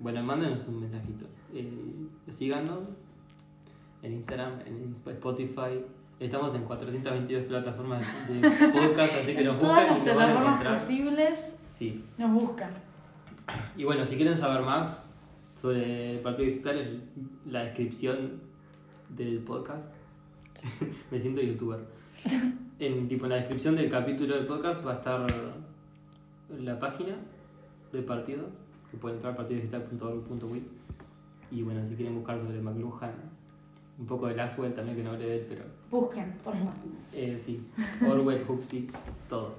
Bueno, 0.00 0.22
mándenos 0.22 0.68
un 0.68 0.82
mensajito. 0.82 1.24
Eh, 1.54 2.06
síganos 2.30 2.80
en 4.02 4.12
Instagram, 4.12 4.60
en 4.66 4.94
Spotify. 5.06 5.82
Estamos 6.20 6.54
en 6.54 6.64
422 6.64 7.44
plataformas 7.44 8.04
de 8.28 8.40
podcast, 8.42 9.14
así 9.22 9.34
que 9.34 9.40
En 9.40 9.46
nos 9.46 9.58
todas 9.58 9.88
buscan 9.88 9.88
las 9.88 9.96
y 9.96 10.06
nos 10.06 10.16
van 10.16 10.28
a 10.28 10.34
plataformas 10.34 10.80
posibles 10.80 11.56
Sí. 11.66 12.04
nos 12.18 12.30
buscan. 12.30 12.93
Y 13.76 13.84
bueno, 13.84 14.04
si 14.06 14.16
quieren 14.16 14.36
saber 14.36 14.62
más 14.64 15.04
sobre 15.56 16.14
el 16.14 16.20
partido 16.20 16.48
digital, 16.48 17.02
la 17.50 17.64
descripción 17.64 18.40
del 19.10 19.38
podcast. 19.40 19.90
Me 21.10 21.18
siento 21.18 21.40
youtuber. 21.40 21.80
En, 22.78 23.08
tipo, 23.08 23.24
en 23.24 23.30
la 23.30 23.36
descripción 23.36 23.76
del 23.76 23.90
capítulo 23.90 24.34
del 24.36 24.46
podcast 24.46 24.86
va 24.86 24.92
a 24.92 24.94
estar 24.96 25.26
la 26.60 26.78
página 26.78 27.16
del 27.92 28.04
partido, 28.04 28.46
que 28.90 28.96
pueden 28.96 29.16
entrar 29.18 29.34
a 29.34 29.36
partidodigital.org.wit. 29.36 30.64
Y 31.50 31.62
bueno, 31.62 31.84
si 31.84 31.94
quieren 31.94 32.14
buscar 32.16 32.40
sobre 32.40 32.60
McLuhan, 32.60 33.12
un 33.98 34.06
poco 34.06 34.26
de 34.26 34.34
Laswell 34.34 34.74
también, 34.74 34.96
que 34.96 35.04
no 35.04 35.10
hablé 35.10 35.26
de 35.26 35.36
él, 35.38 35.46
pero 35.48 35.64
Busquen, 35.90 36.32
por 36.42 36.54
favor. 36.54 36.72
eh, 37.12 37.38
sí, 37.38 37.64
Orwell, 38.08 38.44
Huxley, 38.48 38.88
todo. 39.28 39.54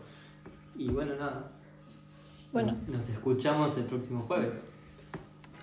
Y 0.78 0.90
bueno, 0.90 1.16
nada. 1.16 1.52
Bueno. 2.56 2.72
Nos, 2.72 2.88
nos 2.88 3.10
escuchamos 3.10 3.76
el 3.76 3.84
próximo 3.84 4.24
jueves. 4.28 4.64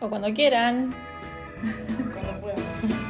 O 0.01 0.11
cuando 0.11 0.31
quieran. 0.35 0.95
Cuando 2.13 2.41
puedan. 2.43 3.02